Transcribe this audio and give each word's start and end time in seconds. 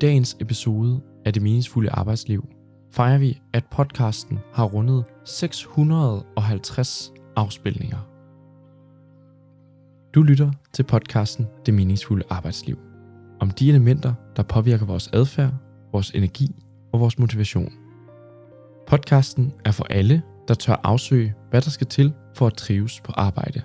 dagens 0.00 0.36
episode 0.40 1.00
af 1.24 1.32
Det 1.32 1.42
Meningsfulde 1.42 1.90
Arbejdsliv 1.90 2.48
fejrer 2.92 3.18
vi, 3.18 3.40
at 3.52 3.64
podcasten 3.70 4.38
har 4.52 4.64
rundet 4.64 5.04
650 5.24 7.12
afspilninger. 7.36 7.98
Du 10.14 10.22
lytter 10.22 10.50
til 10.72 10.82
podcasten 10.82 11.46
Det 11.66 11.74
Meningsfulde 11.74 12.24
Arbejdsliv. 12.30 12.78
Om 13.40 13.50
de 13.50 13.68
elementer, 13.68 14.14
der 14.36 14.42
påvirker 14.42 14.86
vores 14.86 15.10
adfærd, 15.12 15.52
vores 15.92 16.10
energi 16.10 16.54
og 16.92 17.00
vores 17.00 17.18
motivation. 17.18 17.72
Podcasten 18.86 19.52
er 19.64 19.70
for 19.70 19.84
alle, 19.90 20.22
der 20.48 20.54
tør 20.54 20.80
afsøge, 20.84 21.34
hvad 21.50 21.62
der 21.62 21.70
skal 21.70 21.86
til 21.86 22.12
for 22.34 22.46
at 22.46 22.54
trives 22.54 23.00
på 23.00 23.12
arbejde. 23.12 23.62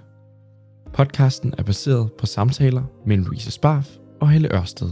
Podcasten 0.94 1.54
er 1.58 1.64
baseret 1.64 2.12
på 2.20 2.26
samtaler 2.26 2.84
mellem 3.06 3.26
Louise 3.26 3.52
Sparf 3.52 3.98
og 4.22 4.30
Helle 4.30 4.56
Ørsted. 4.56 4.90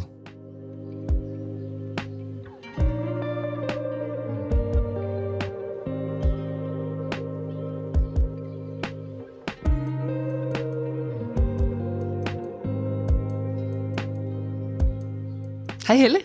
Hej 15.92 15.98
Helle. 15.98 16.20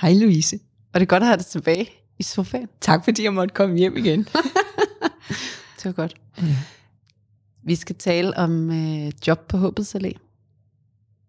Hej 0.00 0.14
Louise. 0.14 0.58
Og 0.92 1.00
det 1.00 1.02
er 1.02 1.06
godt 1.06 1.22
at 1.22 1.26
have 1.26 1.36
dig 1.36 1.46
tilbage 1.46 1.90
i 2.18 2.22
sofaen. 2.22 2.68
Tak 2.80 3.04
fordi 3.04 3.24
jeg 3.24 3.34
måtte 3.34 3.54
komme 3.54 3.78
hjem 3.78 3.96
igen. 3.96 4.18
det 5.76 5.84
var 5.84 5.92
godt. 5.92 6.14
Ja. 6.38 6.56
Vi 7.62 7.74
skal 7.74 7.96
tale 7.96 8.36
om 8.36 8.70
øh, 8.70 9.12
job 9.26 9.48
på 9.48 9.56
Håbets 9.56 9.94
Allé. 9.94 10.12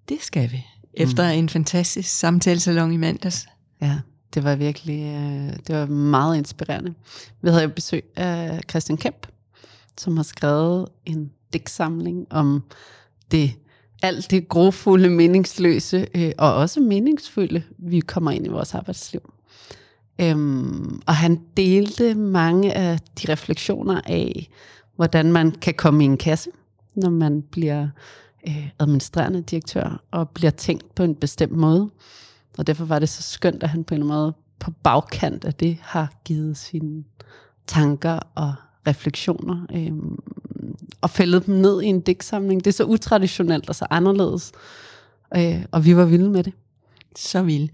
Det 0.09 0.21
skal 0.21 0.51
vi. 0.51 0.65
Efter 0.93 1.33
mm. 1.33 1.39
en 1.39 1.49
fantastisk 1.49 2.09
samtalesalon 2.09 2.91
i 2.91 2.97
mandags. 2.97 3.47
Ja, 3.81 3.99
det 4.33 4.43
var 4.43 4.55
virkelig 4.55 5.01
øh, 5.01 5.57
det 5.67 5.75
var 5.75 5.85
meget 5.85 6.37
inspirerende. 6.37 6.93
Vi 7.41 7.49
havde 7.49 7.63
jo 7.63 7.69
besøg 7.69 8.03
af 8.15 8.61
Christian 8.69 8.97
Kemp, 8.97 9.27
som 9.97 10.17
har 10.17 10.23
skrevet 10.23 10.87
en 11.05 11.31
digtsamling 11.53 12.27
om 12.29 12.63
det 13.31 13.53
alt 14.01 14.31
det 14.31 14.49
grofulde, 14.49 15.09
meningsløse 15.09 16.07
øh, 16.15 16.31
og 16.37 16.53
også 16.55 16.79
meningsfulde, 16.79 17.63
vi 17.77 17.99
kommer 17.99 18.31
ind 18.31 18.45
i 18.45 18.49
vores 18.49 18.75
arbejdsliv. 18.75 19.33
Øhm, 20.21 21.01
og 21.05 21.15
han 21.15 21.41
delte 21.57 22.15
mange 22.15 22.73
af 22.73 22.99
de 22.99 23.31
refleksioner 23.31 24.01
af, 24.05 24.49
hvordan 24.95 25.31
man 25.31 25.51
kan 25.51 25.73
komme 25.73 26.03
i 26.03 26.05
en 26.05 26.17
kasse, 26.17 26.49
når 26.95 27.09
man 27.09 27.41
bliver 27.41 27.87
øh, 28.47 28.69
administrerende 28.79 29.41
direktør 29.41 30.03
og 30.11 30.29
bliver 30.29 30.51
tænkt 30.51 30.95
på 30.95 31.03
en 31.03 31.15
bestemt 31.15 31.57
måde. 31.57 31.89
Og 32.57 32.67
derfor 32.67 32.85
var 32.85 32.99
det 32.99 33.09
så 33.09 33.21
skønt, 33.21 33.63
at 33.63 33.69
han 33.69 33.83
på 33.83 33.95
en 33.95 34.01
eller 34.01 34.13
anden 34.13 34.23
måde 34.23 34.33
på 34.59 34.71
bagkant 34.71 35.45
af 35.45 35.53
det 35.53 35.77
har 35.81 36.13
givet 36.25 36.57
sine 36.57 37.03
tanker 37.67 38.19
og 38.35 38.53
refleksioner 38.87 39.65
øh, 39.73 39.91
og 41.07 41.11
fældet 41.11 41.45
dem 41.45 41.55
ned 41.55 41.81
i 41.81 41.85
en 41.85 41.99
digtsamling. 41.99 42.65
Det 42.65 42.71
er 42.71 42.75
så 42.75 42.83
utraditionelt 42.83 43.69
og 43.69 43.75
så 43.75 43.87
anderledes. 43.89 44.51
Øh, 45.37 45.65
og 45.71 45.85
vi 45.85 45.95
var 45.95 46.05
vilde 46.05 46.29
med 46.29 46.43
det. 46.43 46.53
Så 47.15 47.41
vilde. 47.41 47.69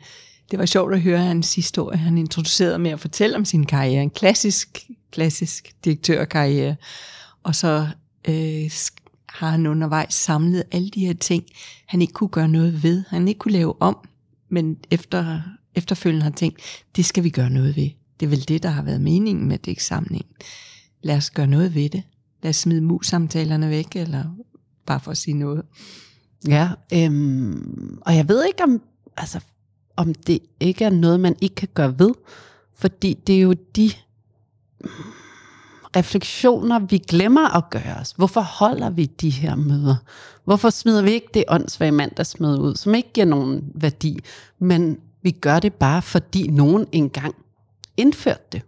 Det 0.52 0.60
var 0.60 0.66
sjovt 0.66 0.94
at 0.94 1.02
høre 1.02 1.20
hans 1.20 1.56
historie. 1.56 1.98
Han 1.98 2.18
introducerede 2.18 2.80
med 2.80 2.92
at 2.92 3.00
fortælle 3.00 3.36
om 3.36 3.46
sin 3.46 3.66
karriere. 3.66 4.04
En 4.04 4.10
klassisk, 4.10 4.90
klassisk 5.12 5.76
direktørkarriere. 5.86 6.76
Og 7.44 7.56
så 7.56 7.88
øh, 8.28 8.72
har 9.30 9.50
han 9.50 9.68
undervejs 9.68 10.14
samlet 10.14 10.64
alle 10.72 10.90
de 10.90 11.06
her 11.06 11.14
ting, 11.14 11.44
han 11.86 12.02
ikke 12.02 12.14
kunne 12.14 12.30
gøre 12.30 12.48
noget 12.48 12.84
ved. 12.84 13.04
Han 13.10 13.28
ikke 13.28 13.40
kunne 13.40 13.54
lave 13.54 13.82
om, 13.82 13.98
men 14.50 14.78
efter, 14.92 15.42
efterfølgende 15.76 16.24
har 16.24 16.32
tænkt, 16.32 16.62
det 16.96 17.06
skal 17.06 17.24
vi 17.24 17.30
gøre 17.30 17.50
noget 17.50 17.76
ved. 17.76 17.90
Det 18.20 18.26
er 18.26 18.30
vel 18.30 18.48
det, 18.48 18.64
der 18.64 18.70
har 18.70 18.82
været 18.82 19.02
meningen 19.02 19.48
med 19.48 19.58
digtsamlingen. 19.58 20.32
Lad 21.02 21.18
os 21.18 21.30
gøre 21.30 21.48
noget 21.48 21.76
ved 21.76 21.90
det. 21.90 22.04
Lad 22.44 22.50
os 22.50 22.56
smide 22.56 22.82
mus-samtalerne 22.82 23.70
væk, 23.70 23.96
eller 23.96 24.24
bare 24.86 25.00
for 25.00 25.12
at 25.12 25.18
sige 25.18 25.34
noget. 25.34 25.66
Ja, 26.48 26.70
øhm, 26.94 27.98
og 28.02 28.16
jeg 28.16 28.28
ved 28.28 28.46
ikke, 28.46 28.64
om, 28.64 28.82
altså, 29.18 29.40
om 29.96 30.14
det 30.14 30.40
ikke 30.60 30.86
er 30.86 30.90
noget, 30.90 31.20
man 31.20 31.36
ikke 31.42 31.56
kan 31.56 31.70
gøre 31.74 32.00
ved, 32.00 32.12
fordi 32.74 33.14
det 33.14 33.36
er 33.36 33.42
jo 33.42 33.54
de 33.54 33.92
refleksioner, 35.96 36.80
vi 36.80 36.98
glemmer 36.98 37.58
at 37.58 37.70
gøre 37.70 37.96
os. 38.02 38.12
Hvorfor 38.12 38.42
holder 38.42 38.90
vi 38.90 39.06
de 39.06 39.30
her 39.30 39.56
møder? 39.56 39.96
Hvorfor 40.44 40.70
smider 40.70 41.02
vi 41.02 41.12
ikke 41.12 41.30
det 41.34 41.44
åndssvage 41.48 41.92
mandagsmøde 41.92 42.62
ud, 42.62 42.76
som 42.76 42.96
ikke 42.96 43.14
giver 43.14 43.26
nogen 43.26 43.72
værdi, 43.76 44.20
men 44.60 44.98
vi 45.22 45.32
gør 45.32 45.60
det 45.60 45.74
bare, 45.74 46.02
fordi 46.02 46.48
nogen 46.48 46.88
engang 46.92 47.36
indførte 47.98 48.44
det. 48.52 48.62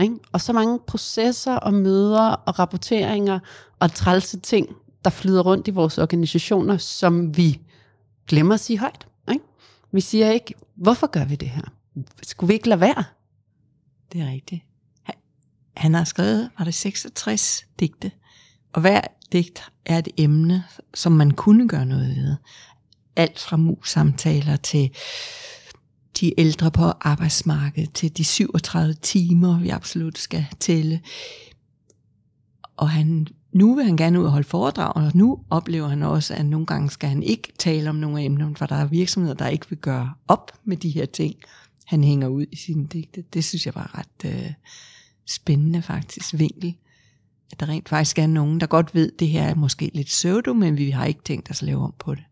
Ikke? 0.00 0.14
Og 0.32 0.40
så 0.40 0.52
mange 0.52 0.78
processer 0.86 1.54
og 1.54 1.74
møder 1.74 2.30
og 2.30 2.58
rapporteringer 2.58 3.38
og 3.78 3.94
trælse 3.94 4.40
ting, 4.40 4.68
der 5.04 5.10
flyder 5.10 5.42
rundt 5.42 5.68
i 5.68 5.70
vores 5.70 5.98
organisationer, 5.98 6.76
som 6.76 7.36
vi 7.36 7.60
glemmer 8.26 8.54
at 8.54 8.60
sige 8.60 8.78
højt. 8.78 9.06
Ikke? 9.30 9.44
Vi 9.92 10.00
siger 10.00 10.30
ikke, 10.30 10.54
hvorfor 10.74 11.06
gør 11.06 11.24
vi 11.24 11.36
det 11.36 11.48
her? 11.48 11.62
Skulle 12.22 12.48
vi 12.48 12.54
ikke 12.54 12.68
lade 12.68 12.80
være? 12.80 13.04
Det 14.12 14.20
er 14.20 14.30
rigtigt. 14.30 14.62
Han 15.76 15.94
har 15.94 16.04
skrevet, 16.04 16.50
var 16.58 16.64
det 16.64 16.74
66 16.74 17.66
digte, 17.80 18.10
og 18.72 18.80
hver 18.80 19.00
digt 19.32 19.62
er 19.86 19.98
et 19.98 20.08
emne, 20.16 20.64
som 20.94 21.12
man 21.12 21.30
kunne 21.30 21.68
gøre 21.68 21.86
noget 21.86 22.16
ved. 22.16 22.36
Alt 23.16 23.38
fra 23.38 23.56
mus-samtaler 23.56 24.56
til 24.56 24.90
de 26.20 26.40
ældre 26.40 26.70
på 26.70 26.82
arbejdsmarkedet, 26.82 27.94
til 27.94 28.16
de 28.16 28.24
37 28.24 28.94
timer, 28.94 29.58
vi 29.58 29.68
absolut 29.68 30.18
skal 30.18 30.46
tælle. 30.60 31.00
Og 32.76 32.90
han, 32.90 33.26
nu 33.52 33.74
vil 33.74 33.84
han 33.84 33.96
gerne 33.96 34.20
ud 34.20 34.24
og 34.24 34.30
holde 34.30 34.48
foredrag, 34.48 34.96
og 34.96 35.12
nu 35.14 35.40
oplever 35.50 35.88
han 35.88 36.02
også, 36.02 36.34
at 36.34 36.46
nogle 36.46 36.66
gange 36.66 36.90
skal 36.90 37.08
han 37.08 37.22
ikke 37.22 37.52
tale 37.58 37.90
om 37.90 37.96
nogle 37.96 38.24
emner, 38.24 38.54
for 38.54 38.66
der 38.66 38.76
er 38.76 38.86
virksomheder, 38.86 39.34
der 39.34 39.48
ikke 39.48 39.66
vil 39.68 39.78
gøre 39.78 40.14
op 40.28 40.52
med 40.64 40.76
de 40.76 40.90
her 40.90 41.06
ting, 41.06 41.34
han 41.86 42.04
hænger 42.04 42.28
ud 42.28 42.46
i 42.52 42.56
sine 42.56 42.86
digte. 42.86 43.24
Det 43.32 43.44
synes 43.44 43.66
jeg 43.66 43.74
var 43.74 43.98
ret 43.98 44.32
øh, 44.32 44.52
spændende 45.26 45.82
faktisk 45.82 46.38
vinkel. 46.38 46.74
At 47.52 47.60
der 47.60 47.68
rent 47.68 47.88
faktisk 47.88 48.18
er 48.18 48.26
nogen, 48.26 48.60
der 48.60 48.66
godt 48.66 48.94
ved, 48.94 49.12
at 49.12 49.20
det 49.20 49.28
her 49.28 49.42
er 49.42 49.54
måske 49.54 49.90
lidt 49.94 50.06
pseudo, 50.06 50.52
men 50.52 50.76
vi 50.76 50.90
har 50.90 51.04
ikke 51.04 51.20
tænkt 51.24 51.50
os 51.50 51.62
at 51.62 51.66
lave 51.66 51.82
om 51.82 51.94
på 51.98 52.14
det. 52.14 52.24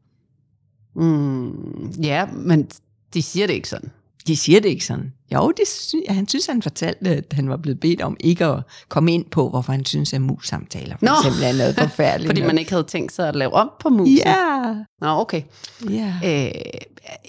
Mm, 0.94 1.90
ja, 1.90 2.26
men 2.26 2.68
de 3.14 3.22
siger 3.22 3.46
det 3.46 3.54
ikke 3.54 3.68
sådan. 3.68 3.90
De 4.26 4.36
siger 4.36 4.60
det 4.60 4.68
ikke 4.68 4.84
sådan. 4.84 5.12
Jo, 5.34 5.50
det 5.56 5.68
sy- 5.68 6.08
han 6.08 6.28
synes, 6.28 6.46
han 6.46 6.62
fortalte, 6.62 7.10
at 7.10 7.24
han 7.32 7.48
var 7.48 7.56
blevet 7.56 7.80
bedt 7.80 8.00
om 8.00 8.16
ikke 8.20 8.44
at 8.46 8.62
komme 8.88 9.12
ind 9.12 9.24
på, 9.30 9.48
hvorfor 9.50 9.72
han 9.72 9.84
synes, 9.84 10.12
at 10.12 10.20
mus-samtaler 10.20 10.96
for 10.98 11.06
Nå. 11.06 11.12
eksempel 11.12 11.42
er 11.42 11.52
noget 11.52 11.74
forfærdeligt. 11.78 12.28
Fordi 12.30 12.42
man 12.42 12.58
ikke 12.58 12.70
havde 12.70 12.84
tænkt 12.84 13.12
sig 13.12 13.28
at 13.28 13.36
lave 13.36 13.52
om 13.52 13.70
på 13.80 13.88
mus. 13.88 14.08
Ja. 14.26 14.74
Nå, 15.00 15.06
okay. 15.08 15.42
Ja. 15.90 16.14
Øh, 16.24 16.50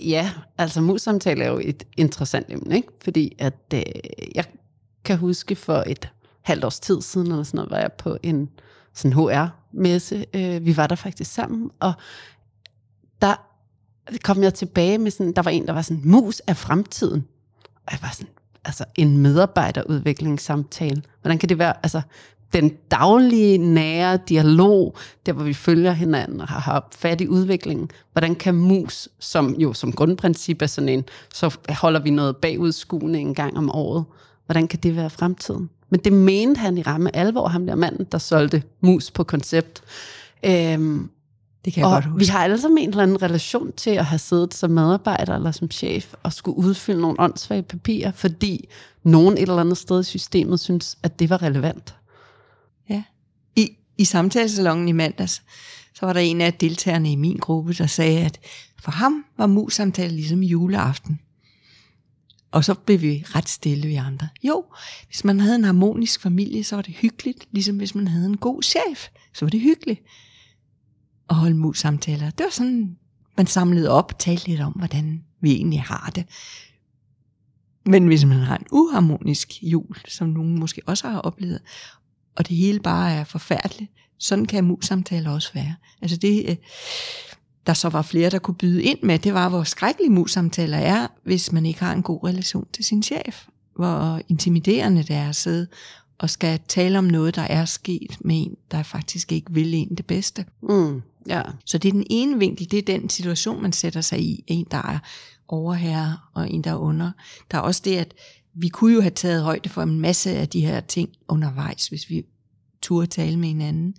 ja, 0.10 0.32
altså 0.58 0.82
mus-samtaler 0.82 1.46
er 1.46 1.50
jo 1.50 1.62
et 1.64 1.84
interessant 1.98 2.46
emne, 2.50 2.76
ikke? 2.76 2.88
Fordi 3.04 3.36
at 3.40 3.54
øh, 3.74 3.82
jeg 4.36 4.46
kan 5.06 5.18
huske 5.18 5.56
for 5.56 5.84
et 5.88 6.10
halvt 6.42 6.64
års 6.64 6.80
tid 6.80 7.02
siden, 7.02 7.32
eller 7.32 7.44
sådan 7.44 7.56
noget, 7.58 7.72
var 7.72 7.80
jeg 7.80 7.92
på 7.98 8.18
en 8.24 8.50
sådan 8.94 9.14
HR-messe. 9.14 10.26
Øh, 10.34 10.66
vi 10.66 10.78
var 10.78 10.88
der 10.88 10.96
faktisk 10.96 11.32
sammen, 11.34 11.70
og 11.80 11.94
kom 14.24 14.44
jeg 14.44 14.54
tilbage 14.54 14.98
med 14.98 15.12
sådan, 15.12 15.34
der 15.34 15.42
var 15.42 15.52
en, 15.52 15.68
der 15.68 15.74
var 15.74 15.82
sådan, 15.82 16.02
mus 16.06 16.40
af 16.40 16.58
fremtiden. 16.58 17.26
Og 17.86 17.92
jeg 17.92 18.00
var 18.02 18.12
sådan, 18.14 18.34
altså 18.66 18.86
en 18.96 19.18
medarbejderudviklingssamtale. 19.18 21.02
Hvordan 21.22 21.38
kan 21.38 21.50
det 21.50 21.60
være, 21.60 21.74
altså 21.84 22.02
den 22.54 22.72
daglige, 22.92 23.58
nære 23.58 24.20
dialog, 24.30 24.96
der 25.26 25.34
hvor 25.34 25.44
vi 25.44 25.54
følger 25.54 25.92
hinanden 25.92 26.42
og 26.42 26.48
har, 26.48 26.60
har 26.60 26.88
fat 26.92 27.22
i 27.22 27.28
udviklingen. 27.28 27.90
Hvordan 28.12 28.36
kan 28.36 28.56
mus, 28.56 29.10
som 29.20 29.56
jo 29.56 29.74
som 29.74 29.92
grundprincip 29.92 30.62
er 30.62 30.68
sådan 30.68 30.90
en, 30.90 31.04
så 31.34 31.58
holder 31.70 32.00
vi 32.00 32.10
noget 32.10 32.38
bagudskuende 32.38 33.20
en 33.20 33.36
gang 33.36 33.58
om 33.58 33.72
året. 33.72 34.06
Hvordan 34.46 34.68
kan 34.68 34.80
det 34.80 34.96
være 34.96 35.10
fremtiden? 35.10 35.70
Men 35.90 36.00
det 36.00 36.14
mente 36.14 36.60
han 36.60 36.78
i 36.78 36.82
ramme 36.82 37.16
alvor, 37.16 37.48
ham 37.48 37.68
der 37.68 37.76
manden, 37.76 38.08
der 38.12 38.18
solgte 38.18 38.64
mus 38.82 39.12
på 39.12 39.24
koncept. 39.24 39.82
Øhm, 40.46 41.10
det 41.68 41.74
kan 41.74 41.82
jeg 41.82 41.88
og 41.88 41.94
godt 41.94 42.06
huske. 42.06 42.20
vi 42.20 42.26
har 42.26 42.44
alle 42.44 42.62
sammen 42.62 42.78
en 42.78 42.90
eller 42.90 43.04
anden 43.04 43.22
relation 43.22 43.72
til 43.72 43.90
at 43.90 44.06
have 44.06 44.20
siddet 44.20 44.54
som 44.54 44.72
medarbejder 44.72 45.36
eller 45.36 45.52
som 45.52 45.72
chef 45.72 46.14
og 46.24 46.34
skulle 46.34 46.58
udfylde 46.58 47.02
nogle 47.02 47.20
åndssvage 47.20 47.64
papirer, 47.64 48.12
fordi 48.12 48.68
nogen 49.04 49.34
et 49.34 49.42
eller 49.42 49.58
andet 49.58 49.78
sted 49.78 50.02
i 50.02 50.04
systemet 50.04 50.60
synes, 50.60 50.98
at 51.04 51.20
det 51.20 51.30
var 51.30 51.42
relevant. 51.42 51.96
Ja. 52.90 53.04
I, 53.56 53.70
i 53.98 54.06
samtalesalongen 54.06 54.88
i 54.88 54.92
mandags, 54.92 55.44
så 55.94 56.06
var 56.06 56.14
der 56.14 56.20
en 56.20 56.42
af 56.42 56.54
deltagerne 56.54 57.12
i 57.12 57.16
min 57.16 57.38
gruppe, 57.38 57.74
der 57.74 57.88
sagde, 57.88 58.20
at 58.26 58.40
for 58.80 58.92
ham 58.92 59.26
var 59.38 59.48
mus-samtale 59.48 60.16
ligesom 60.16 60.44
juleaften. 60.44 61.20
Og 62.52 62.64
så 62.64 62.74
blev 62.74 63.02
vi 63.02 63.24
ret 63.36 63.50
stille, 63.50 63.88
vi 63.88 63.96
andre. 63.96 64.28
Jo, 64.44 64.66
hvis 65.08 65.24
man 65.24 65.40
havde 65.40 65.56
en 65.56 65.64
harmonisk 65.64 66.22
familie, 66.22 66.64
så 66.64 66.76
var 66.76 66.82
det 66.82 66.94
hyggeligt, 66.94 67.48
ligesom 67.52 67.78
hvis 67.78 67.96
man 67.96 68.08
havde 68.08 68.26
en 68.26 68.38
god 68.38 68.64
chef, 68.64 69.08
så 69.34 69.46
var 69.46 69.50
det 69.50 69.62
hyggeligt 69.62 70.02
at 71.30 71.36
holde 71.36 71.58
mus-samtaler. 71.58 72.30
Det 72.30 72.44
var 72.44 72.52
sådan, 72.52 72.98
man 73.38 73.48
samlede 73.48 73.90
op, 73.90 74.20
talte 74.20 74.48
lidt 74.48 74.62
om, 74.62 74.72
hvordan 74.72 75.24
vi 75.42 75.52
egentlig 75.52 75.82
har 75.82 76.12
det. 76.16 76.26
Men 77.86 78.08
hvis 78.08 78.26
man 78.26 78.38
har 78.38 78.58
en 78.58 78.66
uharmonisk 78.72 79.54
jul, 79.64 79.98
som 80.08 80.30
nogen 80.30 80.60
måske 80.60 80.82
også 80.86 81.08
har 81.10 81.20
oplevet, 81.20 81.60
og 82.36 82.48
det 82.48 82.58
hele 82.58 82.80
bare 82.80 83.12
er 83.14 83.24
forfærdeligt, 83.24 83.92
sådan 84.18 84.46
kan 84.46 84.64
mus-samtaler 84.64 85.32
også 85.32 85.54
være. 85.54 85.76
Altså 86.02 86.18
det, 86.18 86.50
øh, 86.50 86.56
der 87.68 87.74
så 87.74 87.90
var 87.90 88.02
flere, 88.02 88.30
der 88.30 88.40
kunne 88.40 88.56
byde 88.56 88.84
ind 88.84 89.00
med, 89.04 89.20
det 89.20 89.34
var, 89.34 89.50
hvor 89.50 89.64
skrækkelige 89.64 90.10
mus-samtaler 90.10 90.78
er, 90.78 91.08
hvis 91.24 91.52
man 91.52 91.66
ikke 91.66 91.80
har 91.80 91.94
en 91.94 92.04
god 92.04 92.24
relation 92.24 92.68
til 92.74 92.86
sin 92.86 93.04
chef. 93.04 93.46
Hvor 93.76 94.22
intimiderende 94.30 95.04
det 95.04 95.16
er 95.16 95.30
at 95.30 95.36
sidde 95.36 95.68
og 96.18 96.30
skal 96.30 96.60
tale 96.68 96.98
om 96.98 97.04
noget, 97.04 97.36
der 97.36 97.42
er 97.42 97.66
sket 97.66 98.18
med 98.20 98.36
en, 98.36 98.56
der 98.72 98.84
faktisk 98.84 99.32
ikke 99.32 99.54
vil 99.54 99.74
en 99.74 99.96
det 99.96 100.06
bedste. 100.06 100.46
Mm, 100.62 101.02
ja. 101.30 101.42
Så 101.66 101.78
det 101.78 101.90
er 101.90 101.94
den 101.94 102.08
ene 102.10 102.40
vinkel, 102.40 102.72
det 102.72 102.80
er 102.80 102.98
den 102.98 103.10
situation, 103.10 103.62
man 103.62 103.74
sætter 103.74 104.02
sig 104.02 104.20
i. 104.22 104.44
En, 104.48 104.66
der 104.72 104.78
er 104.78 105.00
overherre, 105.48 106.18
og 106.34 106.52
en, 106.52 106.64
der 106.64 106.72
er 106.72 106.76
under. 106.78 107.12
Der 107.52 107.58
er 107.58 107.62
også 107.62 107.82
det, 107.86 107.98
at 107.98 108.14
vi 108.54 108.68
kunne 108.68 108.94
jo 108.94 109.02
have 109.02 109.12
taget 109.12 109.44
højde 109.44 109.70
for 109.70 109.82
en 109.84 110.00
masse 110.00 110.30
af 110.32 110.50
de 110.50 110.62
her 110.62 110.80
ting 110.80 111.10
undervejs, 111.28 111.88
hvis 111.88 112.10
vi 112.10 112.24
turde 112.82 113.08
tale 113.08 113.38
med 113.40 113.48
hinanden. 113.48 113.94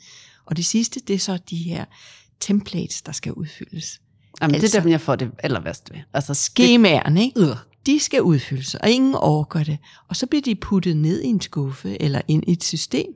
Og 0.47 0.57
det 0.57 0.65
sidste, 0.67 1.01
det 1.01 1.15
er 1.15 1.19
så 1.19 1.39
de 1.51 1.57
her 1.57 1.85
templates, 2.41 3.03
der 3.03 3.13
skal 3.13 3.33
udfyldes. 3.33 4.01
Jamen, 4.41 4.55
altså, 4.55 4.67
det 4.67 4.75
er 4.75 4.79
Altså- 4.79 4.81
dem, 4.81 4.91
jeg 4.91 5.01
får 5.01 5.17
det 5.17 5.31
aller 5.39 5.61
værst 5.61 5.91
ved. 5.93 6.01
Altså, 6.15 6.35
Skemaerne, 6.35 7.23
ikke? 7.23 7.41
øh, 7.41 7.57
De 7.87 8.01
skal 8.01 8.23
udfyldes, 8.23 8.75
og 8.75 8.91
ingen 8.91 9.15
overgår 9.15 9.61
det. 9.63 9.79
Og 10.09 10.17
så 10.17 10.27
bliver 10.27 10.43
de 10.43 10.55
puttet 10.55 10.97
ned 10.97 11.23
i 11.23 11.27
en 11.27 11.41
skuffe, 11.41 12.03
eller 12.03 12.21
ind 12.29 12.45
i 12.47 12.53
et 12.53 12.65
system, 12.65 13.07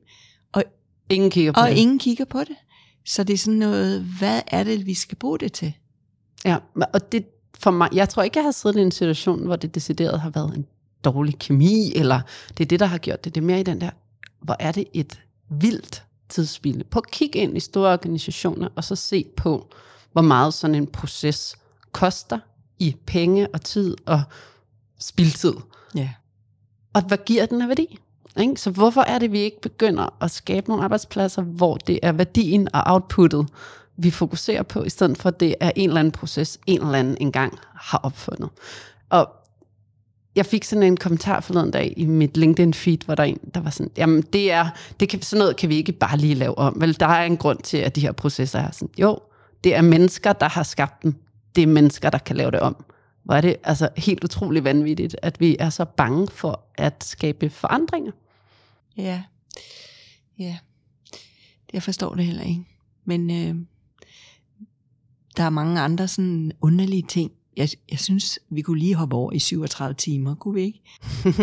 og, 0.53 0.65
ingen 1.11 1.31
kigger 1.31 1.53
på 1.53 1.61
og 1.61 1.69
det. 1.71 1.77
ingen 1.77 1.99
kigger 1.99 2.25
på 2.25 2.39
det. 2.41 2.57
Så 3.05 3.25
det 3.25 3.35
er 3.35 3.39
sådan 3.39 3.59
noget, 3.59 4.03
hvad 4.19 4.43
er 4.47 4.65
det, 4.65 4.87
vi 4.87 4.95
skal 4.95 5.19
bruge 5.19 5.39
det 5.39 5.53
til? 5.53 5.73
Ja, 6.45 6.57
og 6.95 7.13
det 7.13 7.27
for 7.55 7.71
mig, 7.71 7.89
jeg 7.93 8.09
tror 8.09 8.23
ikke, 8.23 8.39
jeg 8.39 8.45
har 8.45 8.53
siddet 8.53 8.79
i 8.79 8.83
en 8.83 8.91
situation, 8.91 9.45
hvor 9.45 9.57
det 9.57 9.75
decideret 9.75 10.21
har 10.21 10.31
været 10.31 10.57
en 10.57 10.67
dårlig 11.05 11.39
kemi, 11.39 11.93
eller 11.95 12.21
det 12.59 12.65
er 12.65 12.69
det, 12.69 12.81
der 12.81 12.87
har 12.87 12.99
gjort 12.99 13.25
det. 13.25 13.35
Det 13.35 13.41
er 13.41 13.45
mere 13.45 13.61
i 13.61 13.63
den 13.63 13.81
der, 13.81 13.91
hvor 14.41 14.57
er 14.61 14.73
det 14.73 14.85
et 14.93 15.21
vildt 15.51 16.05
tidsspil. 16.29 16.85
På 16.85 16.99
at 16.99 17.11
kigge 17.11 17.39
ind 17.39 17.57
i 17.57 17.61
store 17.61 17.93
organisationer, 17.93 18.69
og 18.77 18.85
så 18.85 18.97
se 18.97 19.27
på, 19.37 19.71
hvor 20.13 20.23
meget 20.23 20.55
sådan 20.55 20.75
en 20.75 20.87
proces 20.87 21.57
koster 21.93 22.39
i 22.79 22.97
penge 23.07 23.49
og 23.55 23.61
tid 23.61 23.97
og 24.07 24.23
spildtid. 25.01 25.55
Ja. 25.95 26.11
Og 26.93 27.03
hvad 27.03 27.19
giver 27.27 27.47
den 27.47 27.63
af 27.63 27.69
værdi? 27.69 27.99
Ikke? 28.41 28.61
Så 28.61 28.71
hvorfor 28.71 29.01
er 29.01 29.19
det, 29.19 29.33
vi 29.33 29.39
ikke 29.39 29.61
begynder 29.61 30.17
at 30.21 30.31
skabe 30.31 30.69
nogle 30.69 30.85
arbejdspladser, 30.85 31.43
hvor 31.43 31.77
det 31.77 31.99
er 32.03 32.13
værdien 32.13 32.69
og 32.75 32.83
outputtet, 32.87 33.49
vi 33.97 34.11
fokuserer 34.11 34.63
på, 34.63 34.85
i 34.85 34.89
stedet 34.89 35.19
for 35.19 35.29
at 35.29 35.41
det 35.41 35.55
er 35.61 35.71
en 35.77 35.89
eller 35.89 36.01
anden 36.01 36.13
proces, 36.13 36.59
en 36.67 36.81
eller 36.81 36.99
anden 36.99 37.17
engang 37.21 37.59
har 37.75 37.99
opfundet. 37.99 38.49
Og 39.11 39.29
jeg 40.37 40.47
fik 40.47 40.65
sådan 40.65 40.83
en 40.83 40.97
kommentar 40.97 41.41
forleden 41.41 41.71
dag 41.71 41.95
i 41.97 42.07
mit 42.07 42.37
LinkedIn-feed, 42.37 43.05
hvor 43.05 43.15
der 43.15 43.23
er 43.23 43.27
en, 43.27 43.39
der 43.55 43.61
var 43.61 43.71
sådan, 43.71 43.93
jamen 43.97 44.23
det 44.23 44.53
er, 44.53 44.69
det 45.01 45.09
kan, 45.09 45.23
sådan 45.23 45.39
noget 45.39 45.57
kan 45.57 45.69
vi 45.69 45.77
ikke 45.77 45.93
bare 45.93 46.17
lige 46.17 46.35
lave 46.35 46.59
om. 46.59 46.75
Vel, 46.81 47.01
der 47.01 47.07
er 47.07 47.25
en 47.25 47.37
grund 47.37 47.59
til, 47.59 47.77
at 47.77 47.97
de 47.97 48.01
her 48.01 48.13
processer 48.13 48.59
er 48.59 48.71
sådan, 48.71 48.91
jo, 48.99 49.19
det 49.65 49.75
er 49.75 49.83
mennesker, 49.83 50.33
der 50.33 50.49
har 50.49 50.63
skabt 50.63 51.03
dem. 51.03 51.15
Det 51.57 51.63
er 51.63 51.67
mennesker, 51.67 52.11
der 52.11 52.19
kan 52.19 52.37
lave 52.37 52.51
det 52.51 52.61
om. 52.61 52.85
Hvor 53.23 53.35
er 53.35 53.41
det 53.41 53.57
altså 53.65 53.89
helt 53.97 54.25
utrolig 54.25 54.65
vanvittigt, 54.65 55.17
at 55.23 55.41
vi 55.41 55.57
er 55.59 55.71
så 55.71 55.85
bange 55.85 56.29
for 56.29 56.65
at 56.75 57.05
skabe 57.05 57.51
forandringer. 57.51 58.13
Ja. 58.97 59.23
Ja. 60.39 60.59
Jeg 61.73 61.83
forstår 61.83 62.15
det 62.15 62.25
heller 62.25 62.43
ikke. 62.43 62.65
Men 63.05 63.31
øh, 63.31 63.57
der 65.37 65.43
er 65.43 65.51
mange 65.51 65.81
andre 65.81 66.09
sådan 66.09 66.53
underlige 66.61 67.05
ting. 67.09 67.33
Jeg, 67.57 67.69
jeg 67.91 67.99
synes, 67.99 68.39
vi 68.51 68.63
kunne 68.63 68.79
lige 68.79 68.95
hoppe 68.95 69.17
over 69.17 69.33
i 69.33 69.39
37 69.39 69.95
timer, 69.95 70.35
kunne 70.35 70.55
vi 70.55 70.61
ikke? 70.63 70.83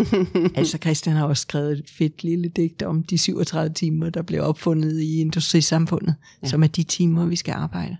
altså 0.59 0.77
Christian 0.77 1.15
har 1.15 1.25
også 1.25 1.41
skrevet 1.41 1.71
et 1.71 1.89
fedt 1.89 2.23
lille 2.23 2.49
digt 2.49 2.83
om 2.83 3.03
de 3.03 3.17
37 3.17 3.73
timer, 3.73 4.09
der 4.09 4.21
blev 4.21 4.43
opfundet 4.43 5.01
i 5.01 5.21
industrisamfundet, 5.21 6.15
ja. 6.43 6.47
som 6.47 6.63
er 6.63 6.67
de 6.67 6.83
timer, 6.83 7.25
vi 7.25 7.35
skal 7.35 7.51
arbejde. 7.51 7.97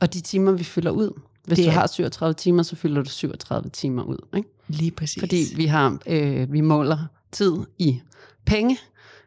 Og 0.00 0.14
de 0.14 0.20
timer, 0.20 0.52
vi 0.52 0.64
fylder 0.64 0.90
ud. 0.90 1.20
Hvis 1.46 1.56
Det 1.58 1.64
du 1.64 1.70
er- 1.70 1.74
har 1.74 1.86
37 1.86 2.34
timer, 2.34 2.62
så 2.62 2.76
fylder 2.76 3.02
du 3.02 3.10
37 3.10 3.68
timer 3.70 4.02
ud. 4.02 4.16
Ikke? 4.36 4.48
Lige 4.68 4.90
præcis. 4.90 5.20
Fordi 5.22 5.44
vi 5.56 5.66
har 5.66 5.98
øh, 6.06 6.52
vi 6.52 6.60
måler 6.60 6.98
tid 7.32 7.52
i 7.78 8.00
penge, 8.44 8.78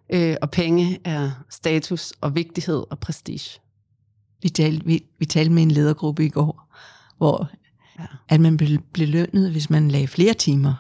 øh, 0.10 0.36
og 0.42 0.52
penge 0.52 1.00
er 1.04 1.32
status 1.50 2.14
og 2.22 2.36
vigtighed 2.36 2.84
og 2.90 3.00
prestige. 3.00 3.60
vi, 4.42 4.50
talte, 4.50 4.86
vi, 4.86 5.06
vi 5.20 5.26
talte 5.26 5.52
med 5.52 5.64
en 5.64 5.72
ledergruppe 5.72 6.26
i 6.26 6.30
går, 6.30 6.76
hvor 7.18 7.50
Ja. 8.00 8.06
at 8.30 8.42
man 8.42 8.58
blev 8.58 8.80
belønnet, 8.94 9.52
hvis 9.52 9.70
man 9.70 9.92
lagde 9.92 10.08
flere 10.08 10.34
timer 10.34 10.74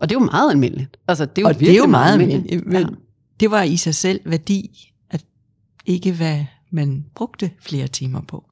Og 0.00 0.08
det 0.08 0.16
er 0.16 0.20
jo 0.20 0.24
meget 0.26 0.50
almindeligt. 0.50 0.96
Altså, 1.08 1.24
det 1.26 1.38
er 1.38 1.42
jo 1.42 1.48
og 1.48 1.60
det 1.60 1.70
er 1.70 1.76
jo 1.76 1.86
meget 1.86 2.12
almindeligt. 2.12 2.52
almindeligt, 2.52 2.90
Ja. 2.90 2.96
det 3.40 3.50
var 3.50 3.62
i 3.62 3.76
sig 3.76 3.94
selv 3.94 4.20
værdi, 4.24 4.92
at 5.10 5.24
ikke 5.86 6.12
hvad 6.12 6.44
man 6.70 7.04
brugte 7.14 7.50
flere 7.60 7.86
timer 7.88 8.20
på. 8.20 8.50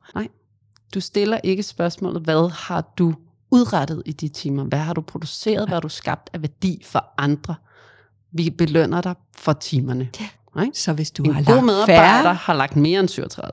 Du 0.95 1.01
stiller 1.01 1.39
ikke 1.45 1.63
spørgsmålet, 1.63 2.23
hvad 2.23 2.51
har 2.51 2.93
du 2.99 3.15
udrettet 3.51 4.03
i 4.07 4.13
de 4.13 4.29
timer? 4.29 4.65
Hvad 4.65 4.79
har 4.79 4.93
du 4.95 5.01
produceret? 5.01 5.69
Hvad 5.69 5.77
har 5.77 5.81
du 5.81 5.89
skabt 5.89 6.31
af 6.33 6.43
værdi 6.43 6.83
for 6.85 7.05
andre? 7.19 7.55
Vi 8.33 8.51
belønner 8.51 9.01
dig 9.01 9.15
for 9.37 9.53
timerne. 9.53 10.11
Ja. 10.21 10.67
Så 10.75 10.93
hvis 10.93 11.11
du 11.11 11.23
Du 11.23 11.33
har 11.33 11.39
en 11.39 11.45
god 11.45 11.55
lagt 11.55 11.67
medarbejder 11.67 12.23
færre, 12.23 12.35
har 12.35 12.55
lagt 12.55 12.77
mere 12.77 13.01
end 13.01 13.09
37. 13.09 13.53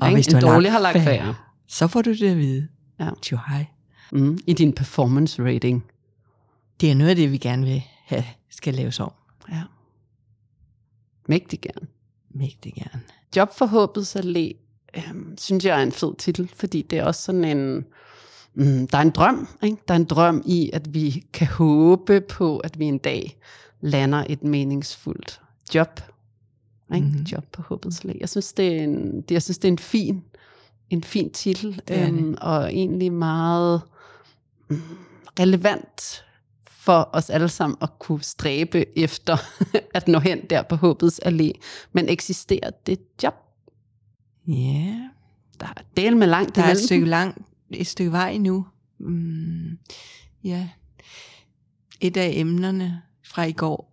og 0.00 0.06
Ikke? 0.08 0.16
hvis 0.16 0.26
en 0.26 0.40
du 0.40 0.46
har 0.46 0.52
dårlig 0.54 0.72
har 0.72 0.78
lagt 0.78 0.92
færre, 0.92 1.04
færre. 1.04 1.34
så 1.66 1.86
får 1.86 2.02
du 2.02 2.10
det 2.10 2.30
at 2.30 2.36
vide. 2.38 2.68
Ja. 3.00 3.08
Jo, 3.32 3.38
hej. 3.48 3.66
Mm, 4.12 4.38
I 4.46 4.52
din 4.52 4.72
performance 4.72 5.44
rating. 5.44 5.84
Det 6.80 6.90
er 6.90 6.94
noget 6.94 7.10
af 7.10 7.16
det, 7.16 7.32
vi 7.32 7.38
gerne 7.38 7.66
vil 7.66 7.82
have, 8.04 8.24
skal 8.50 8.74
laves 8.74 9.00
om. 9.00 9.12
Ja. 9.52 9.62
Mægtig 11.28 11.60
gerne. 11.60 11.86
Mægtig 12.30 12.74
gerne. 12.74 13.00
Job 13.36 13.54
for 13.58 13.66
håbets 13.66 14.16
allé, 14.16 14.63
øhm, 14.96 15.38
synes 15.38 15.64
jeg 15.64 15.78
er 15.78 15.82
en 15.82 15.92
fed 15.92 16.14
titel, 16.18 16.50
fordi 16.56 16.82
det 16.82 16.98
er 16.98 17.04
også 17.04 17.22
sådan 17.22 17.44
en, 17.44 17.84
mm, 18.54 18.86
der 18.88 18.98
er 18.98 19.02
en 19.02 19.10
drøm, 19.10 19.48
ikke? 19.62 19.76
Der 19.88 19.94
er 19.94 19.98
en 19.98 20.04
drøm 20.04 20.42
i, 20.46 20.70
at 20.72 20.94
vi 20.94 21.24
kan 21.32 21.46
håbe 21.46 22.20
på, 22.20 22.58
at 22.58 22.78
vi 22.78 22.84
en 22.84 22.98
dag 22.98 23.38
lander 23.80 24.24
et 24.28 24.44
meningsfuldt 24.44 25.40
job. 25.74 26.00
Ikke? 26.94 27.06
Mhm. 27.06 27.22
Job 27.22 27.44
på 27.52 27.62
håbets 27.62 28.00
allé. 28.00 28.18
Jeg 28.20 28.28
synes, 28.28 28.52
det 28.52 28.66
er 28.66 28.84
en, 28.84 29.20
det, 29.20 29.30
jeg 29.30 29.42
synes, 29.42 29.58
det 29.58 29.68
er 29.68 29.72
en 29.72 29.78
fin, 29.78 30.24
en 30.90 31.04
fin 31.04 31.30
titel, 31.30 31.80
øhm, 31.90 32.36
og 32.40 32.74
egentlig 32.74 33.12
meget 33.12 33.82
mm, 34.68 34.80
relevant 35.40 36.24
for 36.84 37.08
os 37.12 37.30
alle 37.30 37.48
sammen 37.48 37.78
at 37.82 37.98
kunne 37.98 38.22
stræbe 38.22 38.98
efter 38.98 39.36
at 39.94 40.08
nå 40.08 40.18
hen 40.18 40.40
der 40.50 40.62
på 40.62 40.76
håbets 40.76 41.20
allé. 41.26 41.50
Men 41.92 42.08
eksisterer 42.08 42.70
det 42.86 42.98
job? 43.22 43.43
Ja, 44.46 45.08
Der 45.60 45.66
er 45.66 45.82
del 45.96 46.16
med 46.16 46.26
langt 46.26 46.56
der 46.56 46.62
er 46.62 46.70
et 46.70 46.78
stykke, 46.78 47.06
lang, 47.06 47.46
et 47.70 47.86
stykke 47.86 48.12
vej 48.12 48.30
endnu. 48.30 48.66
Mm, 48.98 49.78
ja. 50.44 50.68
Et 52.00 52.16
af 52.16 52.32
emnerne 52.34 53.02
fra 53.22 53.44
i 53.44 53.52
går, 53.52 53.92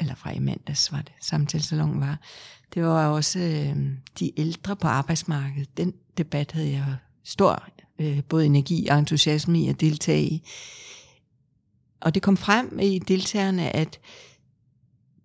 eller 0.00 0.14
fra 0.14 0.32
i 0.32 0.38
mandags 0.38 0.92
var 0.92 1.02
det, 1.02 1.12
samtalesalongen 1.20 2.00
var, 2.00 2.18
det 2.74 2.82
var 2.82 3.06
også 3.06 3.38
øh, 3.38 3.76
de 4.18 4.40
ældre 4.40 4.76
på 4.76 4.88
arbejdsmarkedet. 4.88 5.76
Den 5.76 5.94
debat 6.18 6.52
havde 6.52 6.70
jeg 6.70 6.96
stor 7.24 7.68
øh, 7.98 8.22
både 8.22 8.46
energi 8.46 8.86
og 8.86 8.98
entusiasme 8.98 9.60
i 9.60 9.68
at 9.68 9.80
deltage 9.80 10.22
i. 10.22 10.42
Og 12.00 12.14
det 12.14 12.22
kom 12.22 12.36
frem 12.36 12.78
i 12.82 12.98
deltagerne, 12.98 13.76
at 13.76 14.00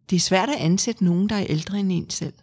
det 0.10 0.16
er 0.16 0.20
svært 0.20 0.50
at 0.50 0.60
ansætte 0.60 1.06
nogen, 1.06 1.30
der 1.30 1.36
er 1.36 1.46
ældre 1.50 1.80
end 1.80 1.92
en 1.92 2.10
selv. 2.10 2.34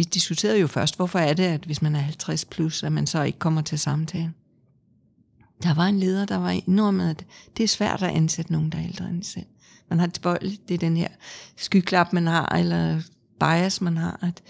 Vi 0.00 0.04
diskuterede 0.04 0.60
jo 0.60 0.66
først, 0.66 0.96
hvorfor 0.96 1.18
er 1.18 1.34
det, 1.34 1.42
at 1.42 1.64
hvis 1.64 1.82
man 1.82 1.94
er 1.94 2.00
50 2.00 2.44
plus, 2.44 2.82
at 2.82 2.92
man 2.92 3.06
så 3.06 3.22
ikke 3.22 3.38
kommer 3.38 3.62
til 3.62 3.78
samtale. 3.78 4.32
Der 5.62 5.74
var 5.74 5.86
en 5.86 6.00
leder, 6.00 6.24
der 6.24 6.36
var 6.36 6.50
enormt, 6.50 7.02
at 7.02 7.26
det 7.56 7.62
er 7.62 7.68
svært 7.68 8.02
at 8.02 8.10
ansætte 8.10 8.52
nogen, 8.52 8.72
der 8.72 8.78
er 8.78 8.84
ældre 8.84 9.08
end 9.08 9.22
selv. 9.22 9.46
Man 9.88 9.98
har 9.98 10.06
tilbøjeligt, 10.06 10.68
det 10.68 10.74
er 10.74 10.78
den 10.78 10.96
her 10.96 11.08
skyklap, 11.56 12.12
man 12.12 12.26
har, 12.26 12.56
eller 12.56 13.00
bias, 13.40 13.80
man 13.80 13.96
har, 13.96 14.18
at 14.22 14.42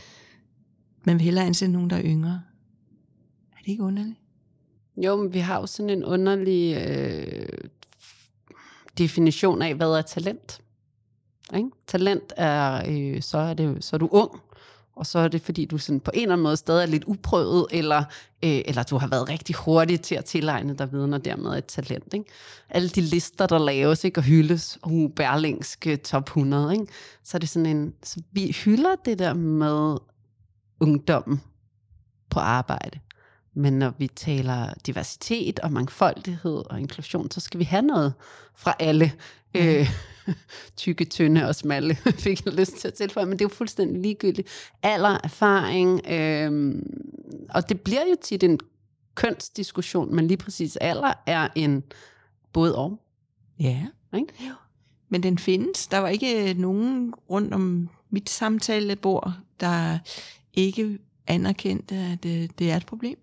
man 1.05 1.17
vil 1.17 1.25
hellere 1.25 1.47
ansætte 1.47 1.73
nogen, 1.73 1.91
der 1.91 1.97
er 1.97 2.05
yngre. 2.05 2.43
Er 3.53 3.59
det 3.61 3.69
ikke 3.69 3.83
underligt? 3.83 4.19
Jo, 4.97 5.17
men 5.17 5.35
vi 5.35 5.39
har 5.39 5.61
jo 5.61 5.67
sådan 5.67 5.91
en 5.91 6.05
underlig 6.05 6.77
øh, 6.77 7.49
definition 8.99 9.63
af, 9.63 9.75
hvad 9.75 9.89
er 9.89 10.03
talent. 10.03 10.61
Ikke? 11.55 11.71
Talent 11.87 12.33
er, 12.37 12.83
øh, 12.89 13.23
så 13.23 13.39
er 13.39 13.55
det 13.55 13.85
så 13.85 13.97
er 13.97 13.99
du 13.99 14.09
ung, 14.13 14.41
og 15.01 15.07
så 15.07 15.19
er 15.19 15.29
det 15.29 15.43
fordi, 15.43 15.65
du 15.65 15.79
sådan 15.79 16.01
på 16.01 16.11
en 16.15 16.23
eller 16.23 16.33
anden 16.33 16.43
måde 16.43 16.57
stadig 16.57 16.83
er 16.83 16.87
lidt 16.87 17.05
uprøvet, 17.07 17.67
eller, 17.71 17.99
øh, 18.45 18.63
eller 18.65 18.83
du 18.83 18.99
har 18.99 19.07
været 19.07 19.29
rigtig 19.29 19.55
hurtig 19.57 20.01
til 20.01 20.15
at 20.15 20.25
tilegne 20.25 20.75
dig 20.75 20.93
viden, 20.93 21.15
og 21.15 21.25
dermed 21.25 21.59
et 21.59 21.65
talent. 21.65 22.15
Ikke? 22.15 22.25
Alle 22.71 22.89
de 22.89 23.01
lister, 23.01 23.47
der 23.47 23.59
laves 23.59 24.05
ikke, 24.05 24.21
og 24.21 24.25
hyldes, 24.25 24.79
uh, 24.87 25.11
Berlingske 25.11 25.97
top 25.97 26.25
100, 26.25 26.73
ikke? 26.73 26.87
så 27.25 27.37
er 27.37 27.39
det 27.39 27.49
sådan 27.49 27.67
en, 27.67 27.95
så 28.03 28.21
vi 28.33 28.57
hylder 28.65 28.95
det 29.05 29.19
der 29.19 29.35
med 29.35 29.97
ungdommen 30.81 31.41
på 32.31 32.41
arbejde. 32.41 32.99
Men 33.55 33.79
når 33.79 33.93
vi 33.99 34.09
taler 34.09 34.73
diversitet 34.87 35.59
og 35.59 35.73
mangfoldighed 35.73 36.63
og 36.71 36.81
inklusion, 36.81 37.31
så 37.31 37.41
skal 37.41 37.59
vi 37.59 37.65
have 37.65 37.83
noget 37.83 38.13
fra 38.55 38.75
alle. 38.79 39.13
Mm. 39.55 39.61
Øh, 39.61 39.91
tykke, 40.77 41.05
tynde 41.05 41.49
og 41.49 41.55
smalle, 41.55 41.95
fik 42.25 42.45
jeg 42.45 42.55
lyst 42.55 42.77
til 42.77 42.89
at 42.89 42.95
tilføje, 42.95 43.27
men 43.27 43.33
det 43.33 43.41
er 43.41 43.49
jo 43.49 43.55
fuldstændig 43.55 44.03
ligegyldigt. 44.03 44.49
Alder, 44.83 45.19
erfaring, 45.25 46.07
øh, 46.07 46.75
og 47.51 47.69
det 47.69 47.81
bliver 47.81 48.03
jo 48.11 48.17
tit 48.23 48.43
en 48.43 48.61
kønsdiskussion, 49.15 50.15
men 50.15 50.27
lige 50.27 50.37
præcis 50.37 50.77
alder 50.77 51.13
er 51.27 51.49
en 51.55 51.83
både 52.53 52.77
og. 52.77 53.01
Ja. 53.61 53.87
Ikke? 54.15 54.33
Men 55.09 55.23
den 55.23 55.39
findes. 55.39 55.87
Der 55.87 55.99
var 55.99 56.09
ikke 56.09 56.55
nogen 56.55 57.15
rundt 57.31 57.55
om 57.55 57.89
mit 58.11 58.31
samtalebord, 58.31 59.33
der 59.61 59.99
ikke 60.55 60.99
anerkendte, 61.27 61.95
at 61.95 62.25
øh, 62.25 62.49
det 62.59 62.71
er 62.71 62.77
et 62.77 62.87
problem. 62.87 63.19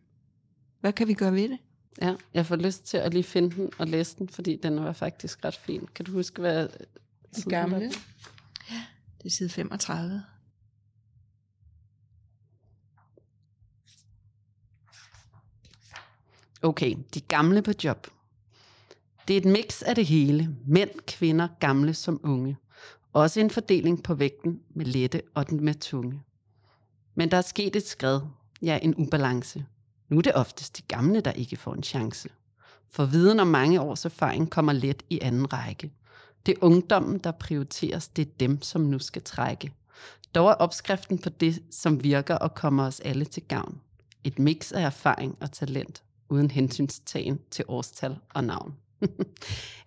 Hvad 0.82 0.94
kan 0.94 1.08
vi 1.08 1.14
gøre 1.14 1.34
ved 1.34 1.50
det? 1.50 1.58
Ja, 2.02 2.16
jeg 2.34 2.46
får 2.46 2.56
lyst 2.56 2.86
til 2.86 2.98
at 2.98 3.14
lige 3.14 3.24
finde 3.24 3.56
den 3.56 3.72
og 3.78 3.88
læse 3.88 4.18
den, 4.18 4.30
fordi 4.30 4.56
den 4.56 4.84
var 4.84 4.94
faktisk 4.94 5.46
ret 5.46 5.56
fin. 5.56 5.88
Kan 5.96 6.06
du 6.06 6.12
huske, 6.12 6.42
hvad 6.42 6.68
Den 7.36 7.44
gamle? 7.50 7.92
Ja, 8.72 8.82
det 9.18 9.26
er 9.26 9.30
side 9.30 9.50
35. 9.50 10.24
Okay, 16.62 16.96
de 17.14 17.22
gamle 17.22 17.62
på 17.62 17.72
job. 17.84 18.08
Det 19.28 19.34
er 19.34 19.38
et 19.38 19.46
mix 19.46 19.82
af 19.82 19.96
det 19.96 20.06
hele. 20.06 20.56
Mænd, 20.66 20.90
kvinder, 21.08 21.48
gamle 21.60 21.94
som 21.94 22.20
unge. 22.24 22.58
Også 23.14 23.40
en 23.40 23.50
fordeling 23.50 24.04
på 24.04 24.14
vægten 24.14 24.62
med 24.70 24.86
lette 24.86 25.22
og 25.34 25.50
den 25.50 25.64
med 25.64 25.74
tunge. 25.74 26.24
Men 27.16 27.32
der 27.32 27.38
er 27.38 27.42
sket 27.42 27.76
et 27.76 27.88
skred, 27.88 28.22
ja 28.62 28.80
en 28.82 28.96
ubalance. 28.96 29.66
Nu 30.10 30.18
er 30.18 30.22
det 30.22 30.36
oftest 30.36 30.78
de 30.78 30.82
gamle, 30.88 31.22
der 31.22 31.32
ikke 31.32 31.56
får 31.56 31.74
en 31.74 31.84
chance. 31.84 32.30
For 32.90 33.06
viden 33.06 33.40
om 33.40 33.48
mange 33.48 33.82
års 33.82 34.06
erfaring 34.06 34.50
kommer 34.50 34.74
let 34.74 35.04
i 35.10 35.20
anden 35.22 35.54
række. 35.54 35.92
Det 36.46 36.54
er 36.54 36.64
ungdommen, 36.64 37.18
der 37.18 37.32
prioriteres. 37.32 38.08
Det 38.08 38.28
er 38.28 38.32
dem, 38.40 38.62
som 38.62 38.82
nu 38.82 39.00
skal 39.00 39.22
trække. 39.22 39.72
Dog 40.36 40.50
er 40.50 40.54
opskriften 40.54 41.18
på 41.18 41.30
det, 41.30 41.64
som 41.72 42.04
virker 42.04 42.36
og 42.36 42.56
kommer 42.56 42.86
os 42.86 43.00
alle 43.00 43.26
til 43.26 43.44
gavn. 43.44 43.82
Et 44.24 44.40
mix 44.40 44.72
af 44.72 44.82
erfaring 44.82 45.38
og 45.42 45.52
talent, 45.52 46.04
uden 46.30 46.52
hensynstagen 46.52 47.40
til 47.52 47.66
årstal 47.68 48.16
og 48.30 48.44
navn. 48.44 48.76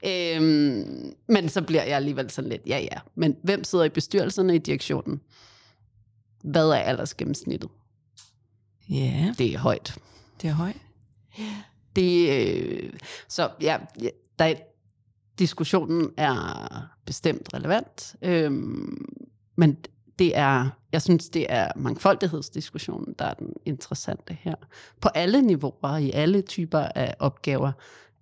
øhm, 0.07 1.15
men 1.29 1.49
så 1.49 1.63
bliver 1.63 1.83
jeg 1.83 1.97
alligevel 1.97 2.31
sådan 2.31 2.49
lidt, 2.49 2.63
ja 2.67 2.79
ja. 2.79 2.99
Men 3.15 3.37
hvem 3.43 3.65
sidder 3.65 3.85
i 3.85 3.89
bestyrelserne 3.89 4.55
i 4.55 4.59
direktionen? 4.59 5.21
Hvad 6.43 6.69
er 6.69 6.75
aldersgennemsnittet? 6.75 7.71
Ja, 8.91 9.35
Det 9.39 9.55
er 9.55 9.59
højt. 9.59 9.99
det 10.43 10.51
er 10.51 10.55
højt. 10.55 10.77
Det, 11.97 12.31
øh, 12.31 12.93
så 13.29 13.51
ja, 13.61 13.79
der 14.39 14.45
er, 14.45 14.55
diskussionen 15.39 16.11
er 16.17 16.87
bestemt 17.07 17.55
relevant, 17.55 18.17
øhm, 18.23 19.05
men 19.57 19.77
det 20.19 20.37
er, 20.37 20.69
jeg 20.93 21.03
synes, 21.03 21.29
det 21.29 21.47
er 21.49 21.69
mangfoldighedsdiskussionen, 21.77 23.15
der 23.19 23.25
er 23.25 23.35
den 23.35 23.53
interessante 23.67 24.37
her. 24.41 24.55
På 25.01 25.09
alle 25.09 25.43
niveauer, 25.43 25.97
i 25.97 26.11
alle 26.11 26.43
typer 26.43 26.79
af 26.79 27.15
opgaver, 27.19 27.73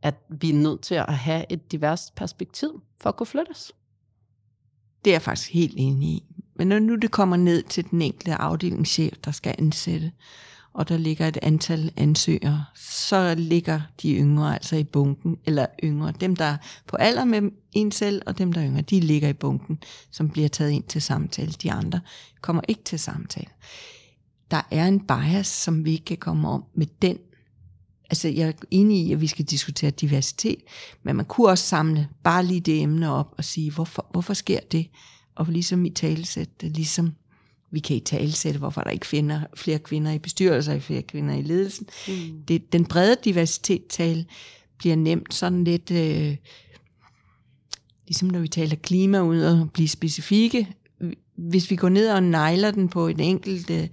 at 0.02 0.14
vi 0.28 0.50
er 0.50 0.54
nødt 0.54 0.80
til 0.80 0.94
at 0.94 1.14
have 1.14 1.44
et 1.48 1.72
diverst 1.72 2.14
perspektiv 2.14 2.82
for 3.00 3.08
at 3.08 3.16
kunne 3.16 3.26
flyttes. 3.26 3.72
Det 5.04 5.10
er 5.10 5.14
jeg 5.14 5.22
faktisk 5.22 5.50
helt 5.50 5.74
enig 5.76 6.08
i. 6.08 6.24
Men 6.54 6.68
når 6.68 6.78
nu 6.78 6.94
det 6.96 7.10
kommer 7.10 7.36
ned 7.36 7.62
til 7.62 7.90
den 7.90 8.02
enkelte 8.02 8.34
afdelingschef, 8.34 9.16
der 9.24 9.30
skal 9.30 9.54
ansætte, 9.58 10.12
og 10.78 10.88
der 10.88 10.96
ligger 10.96 11.28
et 11.28 11.38
antal 11.42 11.92
ansøgere, 11.96 12.64
så 12.74 13.34
ligger 13.34 13.80
de 14.02 14.14
yngre 14.14 14.54
altså 14.54 14.76
i 14.76 14.84
bunken, 14.84 15.36
eller 15.44 15.66
yngre, 15.84 16.12
dem 16.20 16.36
der 16.36 16.44
er 16.44 16.56
på 16.86 16.96
alder 16.96 17.24
med 17.24 17.50
en 17.72 17.92
selv, 17.92 18.22
og 18.26 18.38
dem 18.38 18.52
der 18.52 18.60
er 18.60 18.66
yngre, 18.66 18.82
de 18.82 19.00
ligger 19.00 19.28
i 19.28 19.32
bunken, 19.32 19.78
som 20.10 20.30
bliver 20.30 20.48
taget 20.48 20.70
ind 20.70 20.84
til 20.84 21.02
samtale. 21.02 21.52
De 21.52 21.72
andre 21.72 22.00
kommer 22.40 22.62
ikke 22.68 22.82
til 22.84 22.98
samtale. 22.98 23.50
Der 24.50 24.62
er 24.70 24.86
en 24.86 25.00
bias, 25.00 25.46
som 25.46 25.84
vi 25.84 25.92
ikke 25.92 26.04
kan 26.04 26.16
komme 26.16 26.48
om 26.48 26.64
med 26.74 26.86
den. 27.02 27.18
Altså 28.10 28.28
jeg 28.28 28.48
er 28.48 28.52
enig 28.70 29.06
i, 29.06 29.12
at 29.12 29.20
vi 29.20 29.26
skal 29.26 29.44
diskutere 29.44 29.90
diversitet, 29.90 30.60
men 31.02 31.16
man 31.16 31.24
kunne 31.24 31.48
også 31.48 31.64
samle 31.64 32.08
bare 32.24 32.44
lige 32.44 32.60
det 32.60 32.82
emne 32.82 33.12
op 33.12 33.34
og 33.38 33.44
sige, 33.44 33.70
hvorfor, 33.70 34.06
hvorfor 34.12 34.34
sker 34.34 34.60
det? 34.72 34.88
Og 35.36 35.46
ligesom 35.46 35.84
i 35.84 35.90
talesæt, 35.90 36.60
det 36.60 36.76
ligesom 36.76 37.14
vi 37.70 37.80
kan 37.80 37.96
i 37.96 38.00
talesætte, 38.00 38.58
hvorfor 38.58 38.80
der 38.80 38.90
ikke 38.90 39.06
finder 39.06 39.40
flere 39.56 39.78
kvinder 39.78 40.12
i 40.12 40.18
bestyrelser, 40.18 40.78
flere 40.80 41.02
kvinder 41.02 41.34
i 41.34 41.42
ledelsen. 41.42 41.86
Mm. 42.08 42.42
Det, 42.48 42.72
den 42.72 42.84
brede 42.86 43.16
diversitet 43.24 43.86
tale 43.86 44.24
bliver 44.78 44.96
nemt 44.96 45.34
sådan 45.34 45.64
lidt, 45.64 45.90
øh, 45.90 46.36
ligesom 48.06 48.28
når 48.28 48.38
vi 48.38 48.48
taler 48.48 48.76
klima 48.76 49.20
ud 49.20 49.40
og 49.42 49.70
blive 49.72 49.88
specifikke. 49.88 50.68
Hvis 51.36 51.70
vi 51.70 51.76
går 51.76 51.88
ned 51.88 52.10
og 52.10 52.22
nejler 52.22 52.70
den 52.70 52.88
på 52.88 53.06
en 53.08 53.20
enkelt 53.20 53.70
øh, 53.70 53.88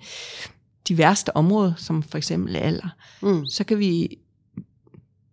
de 0.87 0.97
værste 0.97 1.37
område, 1.37 1.73
som 1.77 2.03
for 2.03 2.17
eksempel 2.17 2.55
alder, 2.55 2.89
Mm. 3.21 3.45
så 3.45 3.63
kan 3.63 3.79
vi, 3.79 4.17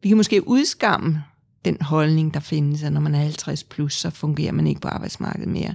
vi 0.02 0.08
kan 0.08 0.16
måske 0.16 0.48
udskamme 0.48 1.22
den 1.64 1.76
holdning, 1.80 2.34
der 2.34 2.40
findes, 2.40 2.82
at 2.82 2.92
når 2.92 3.00
man 3.00 3.14
er 3.14 3.18
50 3.18 3.64
plus, 3.64 3.94
så 3.94 4.10
fungerer 4.10 4.52
man 4.52 4.66
ikke 4.66 4.80
på 4.80 4.88
arbejdsmarkedet 4.88 5.48
mere. 5.48 5.74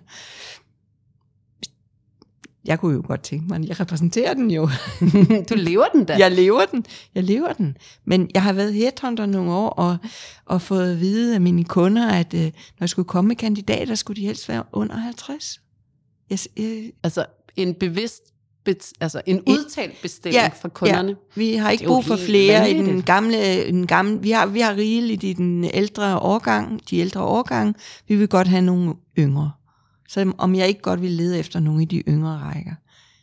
Jeg 2.67 2.79
kunne 2.79 2.93
jo 2.93 3.03
godt 3.07 3.21
tænke 3.21 3.45
mig, 3.47 3.67
jeg 3.67 3.79
repræsenterer 3.79 4.33
den 4.33 4.51
jo. 4.51 4.69
du 5.49 5.55
lever 5.55 5.85
den 5.93 6.05
da. 6.05 6.15
Jeg 6.17 6.31
lever 6.31 6.65
den. 6.65 6.85
Jeg 7.15 7.23
lever 7.23 7.53
den. 7.53 7.77
Men 8.05 8.29
jeg 8.33 8.43
har 8.43 8.53
været 8.53 8.73
headhunter 8.73 9.25
nogle 9.25 9.51
år, 9.51 9.69
og, 9.69 9.97
og 10.45 10.61
fået 10.61 10.91
at 10.91 10.99
vide 10.99 11.35
af 11.35 11.41
mine 11.41 11.63
kunder, 11.63 12.09
at 12.09 12.33
øh, 12.33 12.41
når 12.41 12.51
jeg 12.79 12.89
skulle 12.89 13.07
komme 13.07 13.27
med 13.27 13.35
kandidater, 13.35 13.95
skulle 13.95 14.21
de 14.21 14.25
helst 14.27 14.49
være 14.49 14.63
under 14.71 14.95
50. 14.95 15.61
Jeg, 16.29 16.39
øh, 16.59 16.83
Altså 17.03 17.25
en 17.55 17.73
bevidst, 17.73 18.21
altså 18.99 19.21
en 19.25 19.41
udtalt 19.47 20.01
bestilling 20.01 20.41
Ja, 20.41 20.49
fra 20.61 20.69
kunderne. 20.69 21.09
Ja, 21.09 21.15
vi 21.35 21.53
har 21.53 21.71
ikke 21.71 21.85
brug 21.85 22.05
for 22.05 22.15
flere 22.15 22.71
i 22.71 22.73
den 22.73 23.01
gamle, 23.01 23.67
den 23.67 23.87
gamle 23.87 24.21
vi, 24.21 24.31
har, 24.31 24.45
vi 24.45 24.59
har 24.59 24.75
rigeligt 24.75 25.23
i 25.23 25.33
den 25.33 25.63
ældre 25.73 26.19
årgang, 26.19 26.89
de 26.89 26.97
ældre 26.97 27.21
årgange. 27.21 27.73
Vi 28.07 28.15
vil 28.15 28.27
godt 28.27 28.47
have 28.47 28.61
nogle 28.61 28.93
yngre. 29.19 29.51
Så 30.07 30.33
om 30.37 30.55
jeg 30.55 30.67
ikke 30.67 30.81
godt 30.81 31.01
vil 31.01 31.11
lede 31.11 31.39
efter 31.39 31.59
nogle 31.59 31.81
af 31.81 31.87
de 31.87 31.97
yngre 31.97 32.37
rækker. 32.37 32.73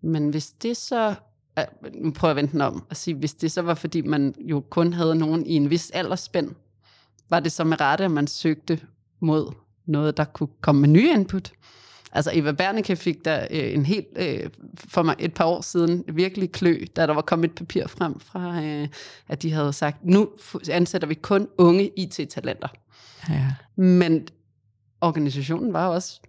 Men 0.02 0.28
hvis 0.28 0.50
det 0.50 0.76
så, 0.76 1.14
øh, 1.58 1.64
nu 1.94 2.10
prøver 2.10 2.30
jeg 2.34 2.38
at 2.38 2.42
vente 2.42 2.52
den 2.52 2.60
om, 2.60 2.84
og 2.90 2.96
sige, 2.96 3.14
hvis 3.14 3.34
det 3.34 3.52
så 3.52 3.62
var, 3.62 3.74
fordi 3.74 4.00
man 4.00 4.34
jo 4.38 4.60
kun 4.60 4.92
havde 4.92 5.14
nogen 5.14 5.46
i 5.46 5.52
en 5.52 5.70
vis 5.70 5.90
aldersspænd, 5.90 6.50
var 7.30 7.40
det 7.40 7.52
så 7.52 7.64
med 7.64 7.80
rette, 7.80 8.04
at 8.04 8.10
man 8.10 8.26
søgte 8.26 8.80
mod 9.20 9.52
noget, 9.86 10.16
der 10.16 10.24
kunne 10.24 10.48
komme 10.60 10.80
med 10.80 10.88
nye 10.88 11.10
input? 11.10 11.52
Altså 12.12 12.30
Eva 12.34 12.52
Berneke 12.52 12.96
fik 12.96 13.24
der 13.24 13.46
øh, 13.50 13.74
en 13.74 13.86
helt, 13.86 14.06
øh, 14.16 14.50
for 14.76 15.02
mig 15.02 15.16
et 15.18 15.34
par 15.34 15.44
år 15.44 15.60
siden, 15.60 16.04
virkelig 16.12 16.52
klø, 16.52 16.84
da 16.96 17.06
der 17.06 17.14
var 17.14 17.22
kommet 17.22 17.48
et 17.48 17.54
papir 17.54 17.86
frem 17.86 18.20
fra, 18.20 18.62
øh, 18.62 18.88
at 19.28 19.42
de 19.42 19.52
havde 19.52 19.72
sagt, 19.72 20.04
nu 20.04 20.28
ansætter 20.70 21.08
vi 21.08 21.14
kun 21.14 21.48
unge 21.58 21.90
IT-talenter. 21.96 22.68
Ja. 23.28 23.52
Men 23.76 24.28
organisationen 25.00 25.72
var 25.72 25.88
også 25.88 26.20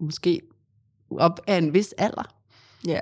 måske 0.00 0.40
op 1.10 1.40
af 1.46 1.58
en 1.58 1.74
vis 1.74 1.94
alder. 1.98 2.34
ja. 2.86 2.98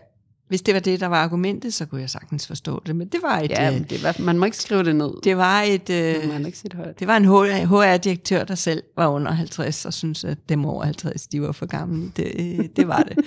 Hvis 0.49 0.63
det 0.63 0.75
var 0.75 0.81
det, 0.81 1.01
der 1.01 1.07
var 1.07 1.17
argumentet, 1.23 1.75
så 1.75 1.87
kunne 1.87 2.01
jeg 2.01 2.11
sagtens 2.11 2.47
forstå 2.47 2.83
det. 2.87 2.97
Men 2.97 3.09
det 3.09 3.23
var 3.23 3.39
et, 3.41 3.51
Ja, 3.51 3.75
øh, 3.75 3.91
det 3.91 4.03
var, 4.03 4.17
man 4.21 4.39
må 4.39 4.45
ikke 4.45 4.57
skrive 4.57 4.85
det 4.85 4.97
ned. 4.97 5.11
det 5.25 5.37
var 5.37 5.63
et, 5.63 5.91
øh, 5.91 6.29
man 6.29 6.47
ikke 6.47 6.59
sige 6.59 6.71
det 6.77 6.99
det 6.99 7.07
var 7.07 7.17
en 7.17 7.25
HR-direktør, 7.69 8.45
der 8.45 8.55
selv 8.55 8.83
var 8.97 9.09
under 9.09 9.33
50, 9.33 9.87
og 9.87 9.95
synes 9.95 10.25
at 10.25 10.49
dem 10.49 10.65
over 10.65 10.85
50, 10.85 11.27
de 11.27 11.43
var 11.43 11.53
for 11.53 11.67
gamle. 11.67 12.13
Det, 12.17 12.33
øh, 12.39 12.69
det 12.77 12.89
var 12.89 13.03
det. 13.03 13.19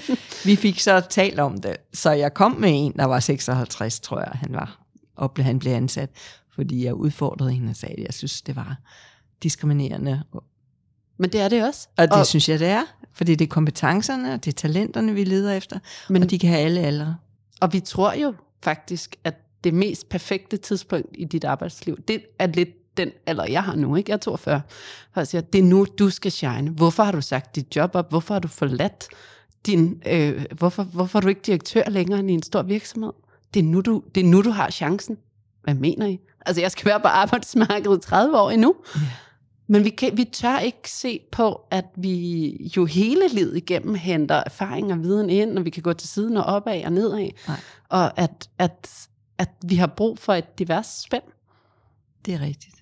Vi 0.46 0.56
fik 0.56 0.80
så 0.80 1.00
talt 1.10 1.40
om 1.40 1.58
det, 1.62 1.76
så 1.94 2.12
jeg 2.12 2.34
kom 2.34 2.52
med 2.52 2.70
en, 2.74 2.94
der 2.96 3.06
var 3.06 3.20
56, 3.20 4.00
tror 4.00 4.20
jeg, 4.20 4.32
han 4.34 4.54
var, 4.54 4.80
og 5.16 5.32
han 5.40 5.60
blev 5.60 5.72
ansat, 5.72 6.10
fordi 6.56 6.86
jeg 6.86 6.94
udfordrede 6.94 7.52
hende 7.52 7.70
og 7.70 7.76
sagde, 7.76 7.96
at 7.96 8.04
jeg 8.04 8.14
synes, 8.14 8.42
det 8.42 8.56
var 8.56 8.78
diskriminerende. 9.44 10.24
Men 11.20 11.30
det 11.32 11.42
er 11.42 11.50
det 11.50 11.68
også. 11.68 11.88
Og 11.98 12.08
det 12.08 12.18
og, 12.18 12.26
synes 12.26 12.50
jeg, 12.50 12.60
det 12.60 12.68
er, 12.68 12.84
fordi 13.14 13.36
det 13.36 13.46
er 13.46 13.50
kompetencerne, 13.50 14.34
og 14.34 14.46
det 14.46 14.52
er 14.52 14.56
talenterne, 14.56 15.14
vi 15.14 15.24
leder 15.24 15.54
efter, 15.54 15.80
Men- 16.10 16.24
og 16.24 16.30
de 16.30 16.40
kan 16.40 16.50
have 16.50 16.62
alle 16.62 16.80
aldre. 16.80 17.16
og 17.62 17.74
vi 17.74 17.80
tror 17.80 18.14
jo 18.14 18.34
faktisk, 18.64 19.16
at 19.24 19.36
det 19.64 19.74
mest 19.74 20.10
perfekte 20.10 20.58
tidspunkt 20.58 21.08
i 21.14 21.26
dit 21.26 21.44
arbejdsliv, 21.44 21.98
det 22.08 22.22
er 22.40 22.48
lidt 22.48 22.70
den 22.98 23.12
alder, 23.26 23.46
jeg 23.46 23.64
har 23.64 23.76
nu, 23.76 23.96
ikke? 23.96 24.10
Jeg 24.12 24.16
er 24.16 24.20
42. 24.20 24.56
Og 25.14 25.20
jeg 25.20 25.28
siger, 25.28 25.42
det 25.42 25.60
er 25.60 25.64
nu, 25.64 25.86
du 26.00 26.10
skal 26.10 26.32
shine. 26.32 26.70
Hvorfor 26.70 27.04
har 27.04 27.12
du 27.12 27.22
sagt 27.22 27.56
dit 27.56 27.76
job 27.76 27.92
op? 27.96 28.10
Hvorfor 28.10 28.34
har 28.36 28.40
du 28.40 28.48
forladt 28.48 29.08
din... 29.66 30.02
Øh, 30.08 30.46
hvorfor, 30.58 30.84
hvorfor 30.84 31.20
er 31.20 31.22
du 31.22 31.28
ikke 31.28 31.42
direktør 31.42 31.90
længere 31.90 32.20
end 32.20 32.32
i 32.32 32.34
en 32.34 32.44
stor 32.44 32.62
virksomhed? 32.62 33.12
Det 33.54 33.60
er, 33.60 33.64
nu, 33.64 33.82
du, 33.82 34.04
det 34.16 34.22
er 34.22 34.26
nu, 34.26 34.42
du 34.42 34.50
har 34.50 34.70
chancen. 34.70 35.18
Hvad 35.64 35.74
mener 35.74 36.06
I? 36.06 36.20
Altså, 36.46 36.62
jeg 36.62 36.72
skal 36.72 36.86
være 36.86 37.00
på 37.00 37.08
arbejdsmarkedet 37.08 37.98
i 37.98 38.02
30 38.10 38.38
år 38.40 38.50
endnu. 38.52 38.76
Ja. 38.96 39.02
Men 39.72 39.84
vi, 39.84 39.90
kan, 39.90 40.18
vi 40.18 40.24
tør 40.24 40.60
ikke 40.60 40.92
se 40.92 41.20
på, 41.32 41.62
at 41.72 41.86
vi 41.96 42.72
jo 42.78 42.86
hele 42.86 43.28
livet 43.28 43.58
igennem 43.58 43.96
henter 43.96 44.44
erfaring 44.46 44.92
og 44.92 45.04
viden 45.04 45.30
ind, 45.30 45.58
og 45.58 45.66
vi 45.66 45.70
kan 45.70 45.84
gå 45.84 45.94
til 45.94 46.10
siden 46.10 46.38
og 46.38 46.44
opad 46.44 46.84
og 46.86 46.92
nedad. 46.92 47.30
Nej. 47.48 47.60
Og 47.90 48.20
at, 48.20 48.50
at 48.58 49.08
at 49.40 49.50
vi 49.66 49.76
har 49.76 49.88
brug 49.88 50.20
for 50.20 50.34
et 50.34 50.60
divers 50.60 51.02
spænd. 51.04 51.24
Det 52.26 52.34
er 52.34 52.42
rigtigt. 52.42 52.76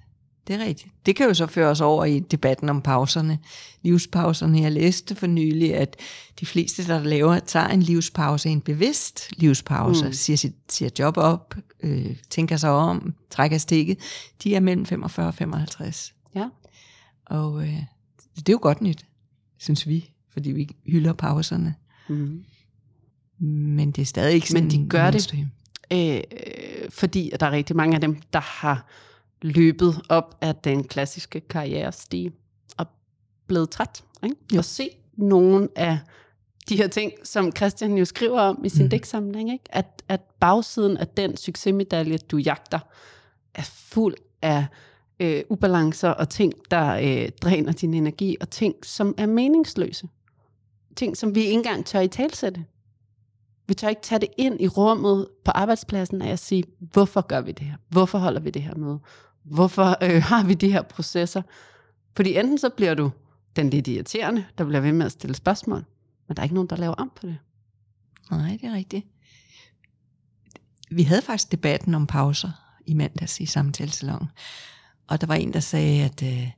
Det 0.47 0.55
er 0.55 0.65
rigtigt. 0.65 0.93
Det 1.05 1.15
kan 1.15 1.27
jo 1.27 1.33
så 1.33 1.47
føre 1.47 1.69
os 1.69 1.81
over 1.81 2.05
i 2.05 2.19
debatten 2.19 2.69
om 2.69 2.81
pauserne, 2.81 3.39
livspauserne. 3.81 4.61
Jeg 4.61 4.71
læste 4.71 5.15
for 5.15 5.27
nylig, 5.27 5.75
at 5.75 5.95
de 6.39 6.45
fleste, 6.45 6.87
der 6.87 7.03
laver, 7.03 7.39
tager 7.39 7.67
en 7.67 7.81
livspause, 7.81 8.49
en 8.49 8.61
bevidst 8.61 9.31
livspause, 9.37 10.05
mm. 10.05 10.13
siger, 10.13 10.37
sit, 10.37 10.55
siger 10.69 10.89
job 10.99 11.17
op, 11.17 11.55
øh, 11.83 12.15
tænker 12.29 12.57
sig 12.57 12.69
om, 12.69 13.13
trækker 13.29 13.57
stikket, 13.57 13.97
de 14.43 14.55
er 14.55 14.59
mellem 14.59 14.85
45 14.85 15.27
og 15.27 15.33
55. 15.33 16.13
Og 17.29 17.63
øh, 17.63 17.83
det 18.35 18.49
er 18.49 18.53
jo 18.53 18.59
godt 18.61 18.81
nyt, 18.81 19.05
synes 19.57 19.87
vi, 19.87 20.11
fordi 20.29 20.51
vi 20.51 20.75
hylder 20.85 21.13
pauserne. 21.13 21.75
Mm. 22.09 22.43
Men 23.39 23.91
det 23.91 24.01
er 24.01 24.05
stadig 24.05 24.35
ikke 24.35 24.47
sådan 24.49 24.63
Men 24.63 24.71
de 24.71 24.89
gør 24.89 25.11
det. 25.11 25.47
Øh, 25.91 26.21
fordi 26.89 27.31
der 27.39 27.45
er 27.45 27.51
rigtig 27.51 27.75
mange 27.75 27.95
af 27.95 28.01
dem, 28.01 28.21
der 28.33 28.39
har 28.39 28.85
løbet 29.41 30.01
op 30.09 30.37
af 30.41 30.55
den 30.55 30.83
klassiske 30.83 31.39
karrierestige 31.39 32.31
og 32.77 32.87
blevet 33.47 33.69
træt. 33.69 34.03
Ikke? 34.23 34.35
Jo. 34.53 34.57
Og 34.57 34.65
se 34.65 34.89
nogle 35.17 35.69
af 35.75 35.99
de 36.69 36.77
her 36.77 36.87
ting, 36.87 37.11
som 37.23 37.51
Christian 37.55 37.97
jo 37.97 38.05
skriver 38.05 38.41
om 38.41 38.65
i 38.65 38.69
sin 38.69 38.83
mm. 38.83 38.89
digtsamling, 38.89 39.51
ikke? 39.51 39.65
At, 39.69 40.03
at 40.09 40.21
bagsiden 40.39 40.97
af 40.97 41.07
den 41.07 41.37
succesmedalje, 41.37 42.17
du 42.17 42.37
jagter, 42.37 42.79
er 43.53 43.63
fuld 43.63 44.15
af 44.41 44.65
øh, 45.19 45.43
ubalancer 45.49 46.09
og 46.09 46.29
ting, 46.29 46.53
der 46.71 46.93
øh, 46.93 47.29
dræner 47.41 47.71
din 47.71 47.93
energi, 47.93 48.37
og 48.41 48.49
ting, 48.49 48.75
som 48.83 49.15
er 49.17 49.25
meningsløse. 49.25 50.07
Ting, 50.95 51.17
som 51.17 51.35
vi 51.35 51.39
ikke 51.39 51.53
engang 51.53 51.85
tør 51.85 51.99
i 51.99 52.07
talsætte. 52.07 52.65
Vi 53.67 53.73
tør 53.73 53.89
ikke 53.89 54.01
tage 54.01 54.19
det 54.19 54.29
ind 54.37 54.61
i 54.61 54.67
rummet 54.67 55.27
på 55.45 55.51
arbejdspladsen 55.51 56.21
af 56.21 56.31
at 56.31 56.39
sige, 56.39 56.63
hvorfor 56.79 57.21
gør 57.21 57.41
vi 57.41 57.51
det 57.51 57.67
her? 57.67 57.75
Hvorfor 57.89 58.17
holder 58.17 58.39
vi 58.39 58.49
det 58.49 58.61
her 58.61 58.75
med? 58.75 58.97
Hvorfor 59.43 59.97
øh, 60.03 60.23
har 60.23 60.43
vi 60.43 60.53
de 60.53 60.71
her 60.71 60.81
processer? 60.81 61.41
Fordi 62.15 62.37
enten 62.37 62.57
så 62.57 62.69
bliver 62.69 62.93
du 62.93 63.11
den 63.55 63.69
lidt 63.69 63.87
irriterende, 63.87 64.45
der 64.57 64.63
bliver 64.63 64.81
ved 64.81 64.93
med 64.93 65.05
at 65.05 65.11
stille 65.11 65.35
spørgsmål, 65.35 65.85
men 66.27 66.35
der 66.35 66.41
er 66.41 66.43
ikke 66.43 66.55
nogen, 66.55 66.69
der 66.69 66.75
laver 66.75 66.93
om 66.93 67.11
på 67.15 67.27
det. 67.27 67.37
Nej, 68.31 68.57
det 68.61 68.63
er 68.63 68.73
rigtigt. 68.73 69.05
Vi 70.91 71.03
havde 71.03 71.21
faktisk 71.21 71.51
debatten 71.51 71.95
om 71.95 72.07
pauser 72.07 72.51
i 72.85 72.93
mandags 72.93 73.39
i 73.39 73.45
samtalesalongen. 73.45 74.29
Og 75.07 75.21
der 75.21 75.27
var 75.27 75.35
en, 75.35 75.53
der 75.53 75.59
sagde, 75.59 76.03
at, 76.03 76.23
øh, 76.23 76.49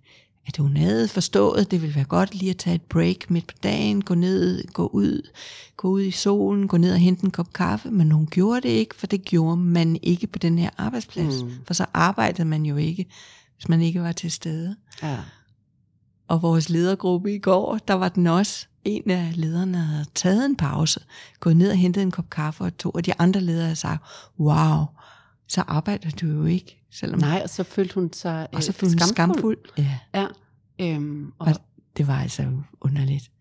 at 0.45 0.57
hun 0.57 0.77
havde 0.77 1.07
forstået, 1.07 1.71
det 1.71 1.81
ville 1.81 1.95
være 1.95 2.05
godt 2.05 2.35
lige 2.35 2.49
at 2.49 2.57
tage 2.57 2.75
et 2.75 2.81
break 2.81 3.29
midt 3.29 3.47
på 3.47 3.53
dagen, 3.63 4.01
gå 4.01 4.15
ned, 4.15 4.63
gå 4.73 4.87
ud, 4.87 5.29
gå 5.77 5.89
ud 5.89 6.01
i 6.01 6.11
solen, 6.11 6.67
gå 6.67 6.77
ned 6.77 6.93
og 6.93 6.99
hente 6.99 7.23
en 7.23 7.31
kop 7.31 7.53
kaffe, 7.53 7.91
men 7.91 8.11
hun 8.11 8.27
gjorde 8.27 8.61
det 8.61 8.69
ikke, 8.69 8.95
for 8.95 9.07
det 9.07 9.25
gjorde 9.25 9.57
man 9.57 9.99
ikke 10.01 10.27
på 10.27 10.39
den 10.39 10.59
her 10.59 10.69
arbejdsplads. 10.77 11.43
Mm. 11.43 11.51
For 11.67 11.73
så 11.73 11.85
arbejdede 11.93 12.47
man 12.47 12.65
jo 12.65 12.75
ikke, 12.75 13.05
hvis 13.55 13.69
man 13.69 13.81
ikke 13.81 14.01
var 14.01 14.11
til 14.11 14.31
stede. 14.31 14.75
Ja. 15.03 15.17
Og 16.27 16.41
vores 16.41 16.69
ledergruppe 16.69 17.35
i 17.35 17.39
går, 17.39 17.77
der 17.87 17.93
var 17.93 18.09
den 18.09 18.27
også, 18.27 18.65
en 18.85 19.11
af 19.11 19.31
lederne 19.35 19.77
havde 19.77 20.05
taget 20.15 20.45
en 20.45 20.55
pause, 20.55 20.99
gået 21.39 21.57
ned 21.57 21.69
og 21.69 21.77
hentet 21.77 22.01
en 22.01 22.11
kop 22.11 22.29
kaffe 22.29 22.63
og 22.63 22.77
to, 22.77 22.89
og 22.89 23.05
de 23.05 23.13
andre 23.19 23.41
ledere 23.41 23.75
sagt, 23.75 24.03
wow, 24.39 24.85
så 25.49 25.61
arbejder 25.61 26.09
du 26.09 26.25
jo 26.27 26.45
ikke. 26.45 26.83
Selvom, 26.91 27.19
Nej, 27.19 27.39
og 27.43 27.49
så 27.49 27.63
følte 27.63 27.95
hun 27.95 28.13
sig 28.13 28.47
og 28.53 28.63
så 28.63 28.71
øh, 28.71 28.73
følte 28.73 29.03
hun 29.03 29.09
skamfuld. 29.13 29.57
Ja, 29.77 29.99
Ja. 30.13 30.25
Øhm, 30.81 31.33
og 31.39 31.47
og 31.47 31.55
det 31.97 32.07
var 32.07 32.21
altså 32.21 32.51
underligt. 32.81 33.31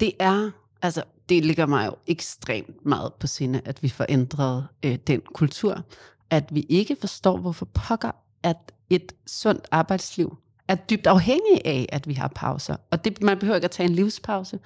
det 0.00 0.12
er, 0.20 0.50
altså, 0.82 1.02
det 1.28 1.44
ligger 1.44 1.66
mig 1.66 1.86
jo 1.86 1.96
ekstremt 2.06 2.86
meget 2.86 3.12
på 3.20 3.26
sinde, 3.26 3.60
at 3.64 3.82
vi 3.82 3.88
får 3.88 4.06
ændret 4.08 4.66
øh, 4.84 4.98
den 5.06 5.20
kultur. 5.34 5.84
At 6.30 6.54
vi 6.54 6.66
ikke 6.68 6.96
forstår, 7.00 7.36
hvorfor 7.36 7.64
pokker, 7.74 8.10
at 8.42 8.72
et 8.90 9.12
sundt 9.26 9.66
arbejdsliv 9.70 10.36
er 10.68 10.74
dybt 10.74 11.06
afhængig 11.06 11.60
af, 11.64 11.86
at 11.92 12.08
vi 12.08 12.14
har 12.14 12.28
pauser. 12.28 12.76
Og 12.90 13.04
det, 13.04 13.22
man 13.22 13.38
behøver 13.38 13.56
ikke 13.56 13.64
at 13.64 13.70
tage 13.70 13.88
en 13.88 13.94
livspause. 13.94 14.58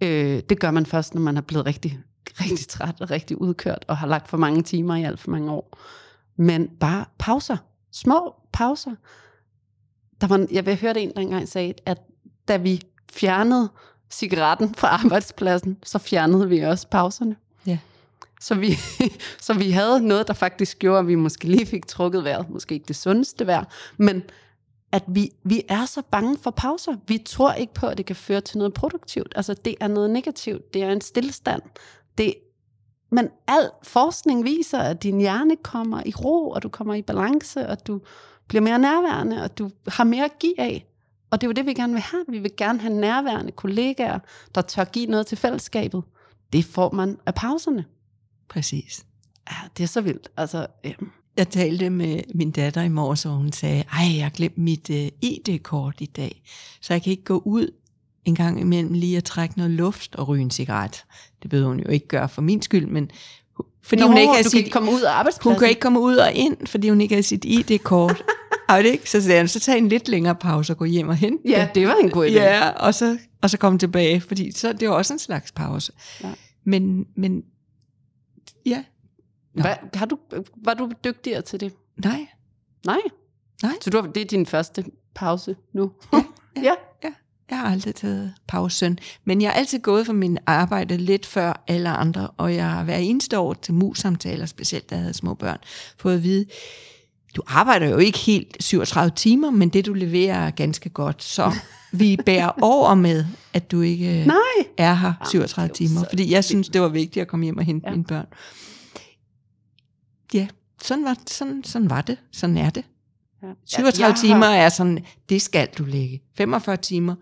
Øh, 0.00 0.42
det 0.48 0.60
gør 0.60 0.70
man 0.70 0.86
først, 0.86 1.14
når 1.14 1.20
man 1.20 1.36
er 1.36 1.40
blevet 1.40 1.66
rigtig, 1.66 1.98
rigtig 2.40 2.68
træt 2.68 3.00
og 3.00 3.10
rigtig 3.10 3.40
udkørt, 3.40 3.84
og 3.88 3.96
har 3.96 4.06
lagt 4.06 4.28
for 4.28 4.36
mange 4.36 4.62
timer 4.62 4.96
i 4.96 5.04
alt 5.04 5.20
for 5.20 5.30
mange 5.30 5.52
år. 5.52 5.78
Men 6.36 6.68
bare 6.68 7.04
pauser. 7.18 7.56
Små 7.92 8.34
pauser. 8.52 8.94
Der 10.20 10.26
var, 10.26 10.46
jeg 10.50 10.78
høre 10.78 11.00
en, 11.00 11.12
der 11.14 11.20
engang 11.20 11.48
sagde, 11.48 11.74
at 11.86 11.98
da 12.48 12.56
vi 12.56 12.82
fjernede 13.12 13.68
cigaretten 14.10 14.74
fra 14.74 14.88
arbejdspladsen, 14.88 15.76
så 15.82 15.98
fjernede 15.98 16.48
vi 16.48 16.60
også 16.60 16.88
pauserne. 16.88 17.36
Ja. 17.66 17.78
Så 18.40 18.54
vi, 18.54 18.72
så 19.46 19.54
vi 19.54 19.70
havde 19.70 20.00
noget, 20.00 20.28
der 20.28 20.34
faktisk 20.34 20.78
gjorde, 20.78 20.98
at 20.98 21.06
vi 21.06 21.14
måske 21.14 21.44
lige 21.44 21.66
fik 21.66 21.86
trukket 21.86 22.24
vejret. 22.24 22.50
Måske 22.50 22.74
ikke 22.74 22.88
det 22.88 22.96
sundeste 22.96 23.46
vejr, 23.46 23.64
men 23.96 24.22
at 24.92 25.02
vi, 25.08 25.30
vi 25.42 25.62
er 25.68 25.84
så 25.84 26.02
bange 26.10 26.38
for 26.42 26.50
pauser. 26.50 26.96
Vi 27.08 27.18
tror 27.26 27.52
ikke 27.52 27.74
på, 27.74 27.86
at 27.86 27.98
det 27.98 28.06
kan 28.06 28.16
føre 28.16 28.40
til 28.40 28.58
noget 28.58 28.74
produktivt. 28.74 29.32
Altså, 29.36 29.54
det 29.54 29.74
er 29.80 29.88
noget 29.88 30.10
negativt. 30.10 30.74
Det 30.74 30.82
er 30.82 30.92
en 30.92 31.00
stillestand. 31.00 31.62
Det, 32.18 32.34
men 33.10 33.28
al 33.48 33.70
forskning 33.82 34.44
viser, 34.44 34.78
at 34.78 35.02
din 35.02 35.18
hjerne 35.20 35.56
kommer 35.56 36.02
i 36.06 36.12
ro, 36.24 36.50
og 36.50 36.62
du 36.62 36.68
kommer 36.68 36.94
i 36.94 37.02
balance, 37.02 37.68
og 37.68 37.86
du 37.86 38.00
bliver 38.48 38.62
mere 38.62 38.78
nærværende, 38.78 39.42
og 39.42 39.58
du 39.58 39.70
har 39.88 40.04
mere 40.04 40.24
at 40.24 40.38
give 40.38 40.60
af. 40.60 40.86
Og 41.30 41.40
det 41.40 41.46
er 41.46 41.48
jo 41.48 41.52
det, 41.52 41.66
vi 41.66 41.74
gerne 41.74 41.92
vil 41.92 42.02
have. 42.02 42.24
Vi 42.28 42.38
vil 42.38 42.50
gerne 42.56 42.80
have 42.80 42.94
nærværende 42.94 43.52
kollegaer, 43.52 44.18
der 44.54 44.62
tør 44.62 44.84
give 44.84 45.06
noget 45.06 45.26
til 45.26 45.38
fællesskabet. 45.38 46.02
Det 46.52 46.64
får 46.64 46.92
man 46.92 47.16
af 47.26 47.34
pauserne. 47.34 47.84
Præcis. 48.48 49.06
Ja, 49.50 49.56
det 49.76 49.82
er 49.82 49.88
så 49.88 50.00
vildt. 50.00 50.28
Altså, 50.36 50.66
øhm, 50.84 51.10
Jeg 51.36 51.48
talte 51.48 51.90
med 51.90 52.20
min 52.34 52.50
datter 52.50 52.82
i 52.82 52.88
morges, 52.88 53.26
og 53.26 53.32
hun 53.32 53.52
sagde, 53.52 53.84
ej, 53.92 54.16
jeg 54.16 54.24
har 54.24 54.30
glemt 54.30 54.58
mit 54.58 54.90
uh, 54.90 54.96
ID-kort 55.22 55.94
i 55.98 56.06
dag, 56.06 56.42
så 56.80 56.94
jeg 56.94 57.02
kan 57.02 57.10
ikke 57.10 57.24
gå 57.24 57.42
ud 57.44 57.70
en 58.26 58.34
gang 58.34 58.60
imellem 58.60 58.92
lige 58.92 59.16
at 59.16 59.24
trække 59.24 59.56
noget 59.58 59.72
luft 59.72 60.14
og 60.14 60.28
ryge 60.28 60.42
en 60.42 60.50
cigaret. 60.50 61.04
Det 61.42 61.52
ved 61.52 61.64
hun 61.64 61.80
jo 61.80 61.88
ikke 61.88 62.08
gøre 62.08 62.28
for 62.28 62.42
min 62.42 62.62
skyld, 62.62 62.86
men 62.86 63.10
fordi 63.82 64.02
Nå, 64.02 64.08
hun 64.08 64.16
ikke 64.18 64.34
kan 64.34 64.44
sit, 64.44 64.54
ikke 64.58 64.70
komme 64.70 64.92
ud 64.92 65.00
af 65.00 65.12
arbejdspladsen. 65.12 65.50
hun 65.52 65.58
kan 65.58 65.68
ikke 65.68 65.80
komme 65.80 66.00
ud 66.00 66.16
og 66.16 66.32
ind, 66.32 66.66
fordi 66.66 66.88
hun 66.88 67.00
ikke 67.00 67.14
har 67.14 67.22
sit 67.22 67.44
ID-kort. 67.44 68.22
Og 68.68 68.78
det 68.78 68.86
ikke? 68.90 69.10
Så 69.10 69.20
sagde 69.22 69.38
han, 69.38 69.48
så 69.48 69.60
tag 69.60 69.78
en 69.78 69.88
lidt 69.88 70.08
længere 70.08 70.34
pause 70.34 70.72
og 70.72 70.76
gå 70.76 70.84
hjem 70.84 71.08
og 71.08 71.16
hente 71.16 71.48
Ja, 71.48 71.68
det. 71.74 71.88
var 71.88 71.94
en 71.94 72.10
god 72.10 72.26
idé. 72.26 72.30
Ja, 72.32 72.68
og 72.70 72.94
så, 72.94 73.18
og 73.42 73.50
så 73.50 73.58
komme 73.58 73.78
tilbage, 73.78 74.20
fordi 74.20 74.52
så 74.52 74.72
det 74.72 74.82
er 74.82 74.86
jo 74.86 74.96
også 74.96 75.12
en 75.12 75.18
slags 75.18 75.52
pause. 75.52 75.92
Ja. 76.22 76.32
Men, 76.64 77.06
men 77.16 77.42
ja, 78.66 78.84
Nå. 79.54 79.62
Hvad, 79.62 79.74
har 79.94 80.06
du, 80.06 80.18
var 80.64 80.74
du 80.74 80.90
dygtigere 81.04 81.42
til 81.42 81.60
det? 81.60 81.72
nej, 82.04 82.26
Nej. 82.86 83.00
Nej. 83.62 83.72
Så 83.80 83.90
du 83.90 84.08
det 84.14 84.20
er 84.20 84.24
din 84.24 84.46
første 84.46 84.84
pause 85.14 85.56
nu? 85.74 85.92
Ja, 86.56 86.62
ja. 86.62 86.72
Jeg 87.50 87.58
har 87.58 87.70
aldrig 87.70 87.94
taget 87.94 88.34
pausen, 88.48 88.98
men 89.24 89.42
jeg 89.42 89.50
har 89.50 89.54
altid 89.58 89.78
gået 89.78 90.06
for 90.06 90.12
min 90.12 90.38
arbejde 90.46 90.96
lidt 90.96 91.26
før 91.26 91.64
alle 91.66 91.88
andre, 91.88 92.28
og 92.36 92.54
jeg 92.54 92.70
har 92.70 92.84
hver 92.84 92.96
eneste 92.96 93.38
år 93.38 93.54
til 93.54 93.74
mus-samtaler, 93.74 94.46
specielt 94.46 94.90
da 94.90 94.94
jeg 94.94 95.02
havde 95.02 95.14
små 95.14 95.34
børn, 95.34 95.58
fået 95.98 96.14
at 96.14 96.22
vide, 96.22 96.46
du 97.36 97.42
arbejder 97.46 97.88
jo 97.88 97.96
ikke 97.96 98.18
helt 98.18 98.56
37 98.60 99.10
timer, 99.16 99.50
men 99.50 99.68
det 99.68 99.86
du 99.86 99.92
leverer 99.92 100.46
er 100.46 100.50
ganske 100.50 100.88
godt, 100.88 101.22
så 101.22 101.52
vi 101.92 102.18
bærer 102.26 102.50
over 102.62 102.94
med, 102.94 103.24
at 103.52 103.70
du 103.70 103.80
ikke 103.80 104.24
Nej. 104.26 104.36
er 104.78 104.94
her 104.94 105.12
Jamen, 105.20 105.30
37 105.30 105.68
det 105.68 105.80
er 105.80 105.84
jo 105.84 105.88
timer, 105.88 106.04
fordi 106.08 106.32
jeg 106.32 106.44
synes, 106.44 106.68
det 106.68 106.80
var 106.80 106.88
vigtigt 106.88 107.22
at 107.22 107.28
komme 107.28 107.44
hjem 107.44 107.58
og 107.58 107.64
hente 107.64 107.88
ja. 107.88 107.90
mine 107.90 108.04
børn. 108.04 108.26
Ja, 110.34 110.46
sådan 110.82 111.04
var, 111.04 111.16
sådan, 111.26 111.64
sådan 111.64 111.90
var 111.90 112.00
det. 112.00 112.16
Sådan 112.32 112.56
er 112.56 112.70
det. 112.70 112.84
Ja. 113.46 113.52
37 113.64 114.06
Jeg 114.06 114.16
timer 114.16 114.46
Har, 114.46 114.54
er 114.54 114.68
sådan, 114.68 115.04
det 115.28 115.42
skal 115.42 115.68
du 115.78 115.84
lægge. 115.84 116.22
45 116.34 116.76
timer, 116.76 117.14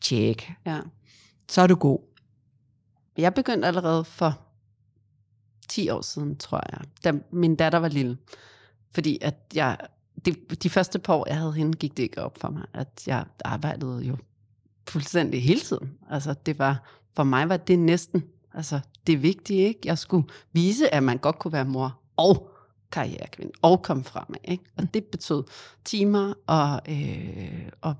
tjek. 0.00 0.52
ja. 0.66 0.80
Så 1.48 1.62
er 1.62 1.66
du 1.66 1.74
god. 1.74 1.98
Jeg 3.18 3.34
begyndte 3.34 3.68
allerede 3.68 4.04
for 4.04 4.40
10 5.68 5.88
år 5.90 6.00
siden, 6.00 6.36
tror 6.36 6.60
jeg, 6.72 6.80
da 7.04 7.12
min 7.32 7.56
datter 7.56 7.78
var 7.78 7.88
lille. 7.88 8.18
Fordi 8.94 9.18
at 9.20 9.34
jeg, 9.54 9.76
de, 10.24 10.32
de 10.62 10.70
første 10.70 10.98
par 10.98 11.14
år, 11.14 11.24
jeg 11.28 11.36
havde 11.36 11.52
hende, 11.52 11.72
gik 11.78 11.96
det 11.96 12.02
ikke 12.02 12.22
op 12.24 12.38
for 12.38 12.48
mig, 12.50 12.62
at 12.74 13.02
jeg 13.06 13.24
arbejdede 13.44 14.02
jo 14.02 14.16
fuldstændig 14.88 15.42
hele 15.42 15.60
tiden. 15.60 15.92
Altså 16.10 16.34
det 16.46 16.58
var, 16.58 16.82
for 17.16 17.24
mig 17.24 17.48
var 17.48 17.56
det 17.56 17.78
næsten, 17.78 18.24
altså 18.54 18.80
det 19.06 19.22
vigtige, 19.22 19.60
ikke? 19.68 19.80
Jeg 19.84 19.98
skulle 19.98 20.26
vise, 20.52 20.94
at 20.94 21.02
man 21.02 21.18
godt 21.18 21.38
kunne 21.38 21.52
være 21.52 21.64
mor 21.64 22.00
og 22.16 22.49
karrierekvinde, 22.92 23.52
og 23.62 23.82
komme 23.82 24.04
fremad, 24.04 24.38
ikke? 24.44 24.64
Og 24.76 24.94
det 24.94 25.04
betød 25.04 25.42
timer 25.84 26.34
og, 26.46 26.80
øh, 26.88 27.68
og 27.80 27.94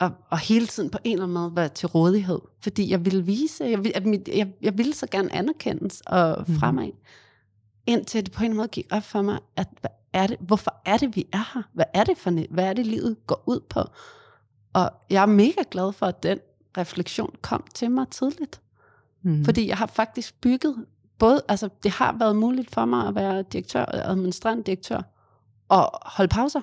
og, 0.00 0.10
og 0.30 0.38
hele 0.38 0.66
tiden 0.66 0.90
på 0.90 0.98
en 1.04 1.12
eller 1.12 1.24
anden 1.24 1.34
måde 1.34 1.56
være 1.56 1.68
til 1.68 1.88
rådighed. 1.88 2.38
Fordi 2.60 2.90
jeg 2.90 3.04
ville 3.04 3.24
vise, 3.24 3.64
jeg, 3.64 3.84
vil- 3.84 3.92
at 3.94 4.06
mit, 4.06 4.28
jeg, 4.28 4.48
jeg 4.62 4.78
ville 4.78 4.94
så 4.94 5.06
gerne 5.10 5.32
anerkendes 5.34 6.00
og 6.06 6.44
Mhm. 6.48 6.58
fremad. 6.58 6.90
Indtil 7.86 8.24
det 8.26 8.32
på 8.32 8.38
en 8.40 8.44
eller 8.44 8.50
anden 8.50 8.56
måde 8.56 8.68
gik 8.68 8.86
op 8.90 9.02
for 9.02 9.22
mig, 9.22 9.38
at 9.56 9.68
hvad 9.80 9.90
er 10.12 10.26
det, 10.26 10.36
hvorfor 10.40 10.74
er 10.84 10.96
det, 10.96 11.16
vi 11.16 11.26
er 11.32 11.50
her? 11.54 11.62
Hvad 11.72 11.84
er 11.94 12.04
det 12.04 12.18
for? 12.18 12.30
Hvad 12.50 12.64
er 12.64 12.72
det, 12.72 12.86
livet 12.86 13.16
går 13.26 13.42
ud 13.46 13.60
på? 13.60 13.80
Og 14.72 14.90
jeg 15.10 15.22
er 15.22 15.26
mega 15.26 15.62
glad 15.70 15.92
for, 15.92 16.06
at 16.06 16.22
den 16.22 16.38
refleksion 16.78 17.34
kom 17.42 17.64
til 17.74 17.90
mig 17.90 18.08
tidligt. 18.10 18.60
Mm. 19.22 19.44
Fordi 19.44 19.68
jeg 19.68 19.76
har 19.76 19.86
faktisk 19.86 20.40
bygget 20.40 20.76
både, 21.18 21.42
altså, 21.48 21.68
det 21.82 21.90
har 21.90 22.16
været 22.18 22.36
muligt 22.36 22.74
for 22.74 22.84
mig 22.84 23.08
at 23.08 23.14
være 23.14 23.42
direktør, 23.42 23.80
øh, 23.94 24.10
administrerende 24.10 24.62
direktør, 24.62 25.00
og 25.68 25.90
holde 26.02 26.28
pauser, 26.28 26.60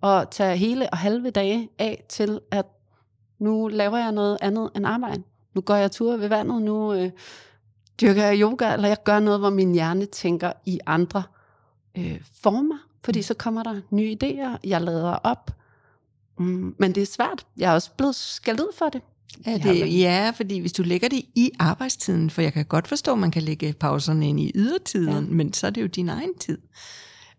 og 0.00 0.30
tage 0.30 0.56
hele 0.56 0.90
og 0.90 0.98
halve 0.98 1.30
dage 1.30 1.68
af 1.78 2.04
til, 2.08 2.40
at 2.50 2.66
nu 3.38 3.68
laver 3.68 3.98
jeg 3.98 4.12
noget 4.12 4.38
andet 4.40 4.70
end 4.76 4.86
arbejde. 4.86 5.22
Nu 5.54 5.60
går 5.60 5.74
jeg 5.74 5.90
tur 5.90 6.16
ved 6.16 6.28
vandet, 6.28 6.62
nu 6.62 6.92
øh, 6.92 7.10
dyrker 8.00 8.24
jeg 8.24 8.40
yoga, 8.40 8.72
eller 8.72 8.88
jeg 8.88 9.02
gør 9.04 9.20
noget, 9.20 9.40
hvor 9.40 9.50
min 9.50 9.72
hjerne 9.72 10.06
tænker 10.06 10.52
i 10.66 10.80
andre 10.86 11.22
øh, 11.98 12.20
former, 12.42 12.78
fordi 13.04 13.22
så 13.22 13.34
kommer 13.34 13.62
der 13.62 13.80
nye 13.90 14.16
idéer, 14.22 14.58
jeg 14.64 14.80
lader 14.80 15.12
op. 15.12 15.50
Mm, 16.38 16.74
men 16.78 16.94
det 16.94 17.02
er 17.02 17.06
svært. 17.06 17.46
Jeg 17.56 17.70
er 17.70 17.74
også 17.74 17.90
blevet 17.96 18.14
skældt 18.14 18.60
ud 18.60 18.72
for 18.78 18.88
det. 18.88 19.02
Ja, 19.46 19.58
det, 19.58 19.98
ja, 19.98 20.32
fordi 20.36 20.58
hvis 20.58 20.72
du 20.72 20.82
lægger 20.82 21.08
det 21.08 21.22
i 21.34 21.50
arbejdstiden, 21.58 22.30
for 22.30 22.42
jeg 22.42 22.52
kan 22.52 22.64
godt 22.64 22.88
forstå, 22.88 23.12
at 23.12 23.18
man 23.18 23.30
kan 23.30 23.42
lægge 23.42 23.72
pauserne 23.72 24.28
ind 24.28 24.40
i 24.40 24.52
ydertiden, 24.54 25.24
ja. 25.24 25.30
men 25.30 25.52
så 25.52 25.66
er 25.66 25.70
det 25.70 25.82
jo 25.82 25.86
din 25.86 26.08
egen 26.08 26.38
tid. 26.38 26.58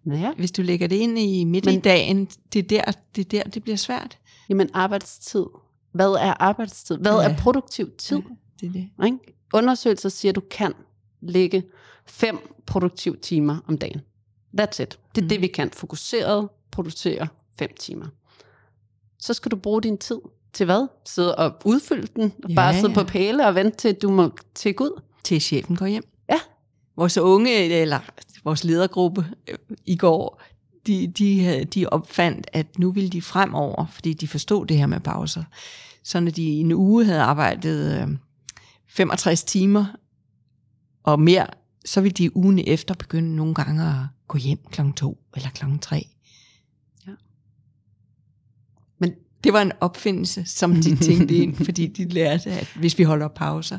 Ja. 0.05 0.33
Hvis 0.37 0.51
du 0.51 0.61
lægger 0.61 0.87
det 0.87 0.95
ind 0.95 1.19
i 1.19 1.43
midt 1.43 1.65
men, 1.65 1.75
i 1.75 1.79
dagen, 1.79 2.25
det 2.53 2.59
er, 2.59 2.67
der, 2.67 2.91
det 3.15 3.21
er 3.21 3.29
der, 3.29 3.49
det 3.49 3.63
bliver 3.63 3.75
svært. 3.75 4.17
Jamen 4.49 4.69
arbejdstid. 4.73 5.45
Hvad 5.91 6.11
er 6.11 6.33
arbejdstid? 6.41 6.97
Hvad 6.97 7.11
ja. 7.11 7.29
er 7.29 7.37
produktiv 7.37 7.91
tid? 7.97 8.17
Ja, 8.17 8.23
det 8.61 8.67
er 8.67 8.71
det. 8.71 9.05
Ikke? 9.05 9.17
Undersøgelser 9.53 10.09
siger, 10.09 10.31
at 10.31 10.35
du 10.35 10.41
kan 10.51 10.73
lægge 11.21 11.63
fem 12.05 12.37
produktive 12.65 13.17
timer 13.21 13.57
om 13.67 13.77
dagen. 13.77 14.01
That's 14.61 14.81
it. 14.81 14.99
Det 15.15 15.21
er 15.21 15.21
mm. 15.21 15.29
det, 15.29 15.41
vi 15.41 15.47
kan. 15.47 15.71
Fokuseret 15.71 16.49
producere 16.71 17.27
fem 17.59 17.69
timer. 17.79 18.05
Så 19.19 19.33
skal 19.33 19.51
du 19.51 19.55
bruge 19.55 19.81
din 19.81 19.97
tid 19.97 20.19
til 20.53 20.65
hvad? 20.65 20.87
Sidde 21.05 21.35
og 21.35 21.53
udfylde 21.65 22.07
den, 22.15 22.33
og 22.43 22.49
ja, 22.49 22.55
bare 22.55 22.73
sidde 22.73 22.89
ja. 22.89 22.93
på 22.93 23.03
pæle 23.03 23.47
og 23.47 23.55
vente 23.55 23.77
til, 23.77 23.95
du 23.95 24.09
må 24.09 24.31
tække 24.55 24.81
ud? 24.83 25.01
Til 25.23 25.41
chefen 25.41 25.75
går 25.75 25.85
hjem. 25.85 26.03
Ja. 26.29 26.39
Vores 26.95 27.17
unge, 27.17 27.51
eller 27.55 27.99
vores 28.43 28.63
ledergruppe 28.63 29.25
øh, 29.47 29.57
i 29.85 29.97
går, 29.97 30.41
de, 30.87 31.07
de, 31.07 31.63
de 31.65 31.87
opfandt, 31.87 32.47
at 32.53 32.79
nu 32.79 32.91
ville 32.91 33.09
de 33.09 33.21
fremover, 33.21 33.85
fordi 33.85 34.13
de 34.13 34.27
forstod 34.27 34.65
det 34.65 34.77
her 34.77 34.85
med 34.85 34.99
pauser, 34.99 35.43
så 36.03 36.19
når 36.19 36.31
de 36.31 36.43
i 36.43 36.59
en 36.59 36.71
uge 36.71 37.05
havde 37.05 37.21
arbejdet 37.21 38.19
65 38.87 39.43
øh, 39.43 39.47
timer 39.47 39.85
og 41.03 41.19
mere, 41.19 41.47
så 41.85 42.01
ville 42.01 42.13
de 42.13 42.37
ugen 42.37 42.59
efter 42.67 42.93
begynde 42.93 43.35
nogle 43.35 43.53
gange 43.53 43.83
at 43.83 43.95
gå 44.27 44.37
hjem 44.37 44.59
klokken 44.71 44.93
to 44.93 45.17
eller 45.35 45.49
klokken 45.49 45.79
tre. 45.79 46.07
Ja. 47.07 47.11
Men 48.99 49.15
det 49.43 49.53
var 49.53 49.61
en 49.61 49.71
opfindelse, 49.81 50.43
som 50.45 50.75
de 50.75 50.95
tænkte 50.95 51.35
ind, 51.35 51.55
fordi 51.65 51.87
de 51.87 52.09
lærte, 52.09 52.49
at 52.51 52.67
hvis 52.75 52.97
vi 52.97 53.03
holder 53.03 53.27
pauser, 53.27 53.77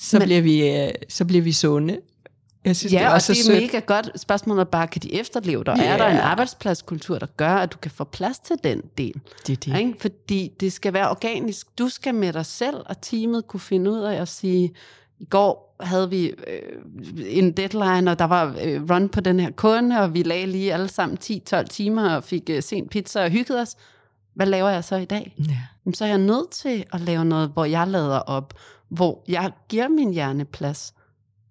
så, 0.00 0.18
Men, 0.18 0.26
bliver, 0.26 0.40
vi, 0.40 0.68
øh, 0.68 0.90
så 1.08 1.24
bliver 1.24 1.42
vi 1.42 1.52
sunde. 1.52 1.98
Jeg 2.64 2.76
synes, 2.76 2.92
ja, 2.92 2.98
det 2.98 3.04
er 3.04 3.10
og 3.10 3.20
det 3.20 3.30
er 3.30 3.34
sødt. 3.34 3.62
mega 3.62 3.78
godt. 3.78 4.20
Spørgsmålet 4.20 4.60
er 4.60 4.64
bare, 4.64 4.86
kan 4.86 5.02
de 5.02 5.14
efterleve 5.14 5.64
dig? 5.64 5.76
Yeah. 5.78 5.92
Er 5.92 5.96
der 5.96 6.06
en 6.06 6.16
arbejdspladskultur, 6.16 7.18
der 7.18 7.26
gør, 7.26 7.54
at 7.54 7.72
du 7.72 7.78
kan 7.78 7.90
få 7.90 8.04
plads 8.04 8.38
til 8.38 8.56
den 8.64 8.82
del? 8.98 9.14
Det 9.46 9.52
er 9.52 9.72
det. 9.72 9.80
Ikke? 9.80 9.94
Fordi 10.00 10.50
det 10.60 10.72
skal 10.72 10.92
være 10.92 11.10
organisk. 11.10 11.66
Du 11.78 11.88
skal 11.88 12.14
med 12.14 12.32
dig 12.32 12.46
selv 12.46 12.76
og 12.86 13.00
teamet 13.00 13.46
kunne 13.46 13.60
finde 13.60 13.90
ud 13.90 13.98
af 13.98 14.20
at 14.20 14.28
sige, 14.28 14.72
i 15.20 15.24
går 15.24 15.76
havde 15.80 16.10
vi 16.10 16.26
øh, 16.26 16.62
en 17.26 17.52
deadline, 17.52 18.10
og 18.10 18.18
der 18.18 18.24
var 18.24 18.56
øh, 18.62 18.90
run 18.90 19.08
på 19.08 19.20
den 19.20 19.40
her 19.40 19.50
kunde, 19.50 20.00
og 20.00 20.14
vi 20.14 20.22
lagde 20.22 20.46
lige 20.46 20.72
alle 20.74 20.88
sammen 20.88 21.18
10-12 21.24 21.62
timer 21.62 22.14
og 22.14 22.24
fik 22.24 22.50
øh, 22.50 22.62
sent 22.62 22.90
pizza 22.90 23.24
og 23.24 23.30
hyggede 23.30 23.60
os. 23.60 23.76
Hvad 24.38 24.46
laver 24.46 24.68
jeg 24.68 24.84
så 24.84 24.96
i 24.96 25.04
dag? 25.04 25.34
Ja. 25.38 25.58
Jamen, 25.84 25.94
så 25.94 26.04
er 26.04 26.08
jeg 26.08 26.18
nødt 26.18 26.50
til 26.50 26.84
at 26.92 27.00
lave 27.00 27.24
noget, 27.24 27.48
hvor 27.48 27.64
jeg 27.64 27.88
lader 27.88 28.18
op, 28.18 28.54
hvor 28.88 29.24
jeg 29.28 29.52
giver 29.68 29.88
min 29.88 30.12
hjerne 30.12 30.44
plads. 30.44 30.94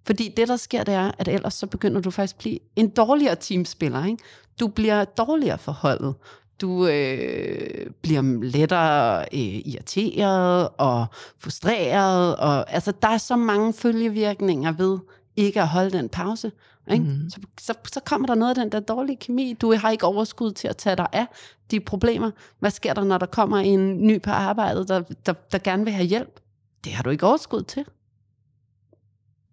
Fordi 0.06 0.34
det, 0.38 0.48
der 0.48 0.56
sker, 0.56 0.84
det 0.84 0.94
er, 0.94 1.12
at 1.18 1.28
ellers 1.28 1.54
så 1.54 1.68
begynder 1.68 2.02
du 2.02 2.12
faktisk 2.12 2.36
at 2.36 2.40
blive 2.40 2.60
en 2.76 2.90
dårligere 2.90 3.36
teamspiller. 3.36 4.06
Ikke? 4.06 4.24
Du 4.60 4.68
bliver 4.68 5.06
dårligere 5.06 5.58
forholdet. 5.58 6.16
Du 6.62 6.88
øh, 6.88 7.90
bliver 8.02 8.44
lettere 8.44 9.22
øh, 9.22 9.62
irriteret 9.66 10.70
og 10.78 11.06
frustreret. 11.40 12.36
Og, 12.36 12.74
altså, 12.74 12.94
der 13.02 13.08
er 13.08 13.18
så 13.18 13.36
mange 13.36 13.74
følgevirkninger 13.74 14.72
ved 14.72 15.00
ikke 15.36 15.62
at 15.62 15.68
holde 15.68 15.92
den 15.92 16.10
pause. 16.10 16.52
Ikke? 16.92 17.06
Mm. 17.06 17.30
Så, 17.30 17.42
så, 17.60 17.74
så 17.94 18.00
kommer 18.06 18.28
der 18.28 18.36
noget 18.36 18.58
af 18.58 18.64
den 18.64 18.72
der 18.72 18.80
dårlige 18.80 19.18
kemi. 19.18 19.54
Du 19.54 19.74
har 19.74 19.90
ikke 19.90 20.06
overskud 20.06 20.52
til 20.52 20.68
at 20.68 20.78
tage 20.78 20.96
dig 20.96 21.08
af 21.14 21.26
de 21.72 21.80
problemer. 21.80 22.32
Hvad 22.60 22.72
sker 22.72 22.94
der, 22.94 23.04
når 23.04 23.18
der 23.18 23.26
kommer 23.26 23.58
en 23.58 24.08
ny 24.08 24.22
på 24.22 24.30
arbejdet, 24.30 24.88
der, 24.88 25.02
der, 25.26 25.34
der 25.34 25.58
gerne 25.58 25.84
vil 25.84 25.94
have 25.94 26.08
hjælp? 26.08 26.40
Det 26.84 26.94
har 26.94 27.04
du 27.04 27.10
ikke 27.10 27.26
overskud 27.28 27.64
til. 27.64 27.86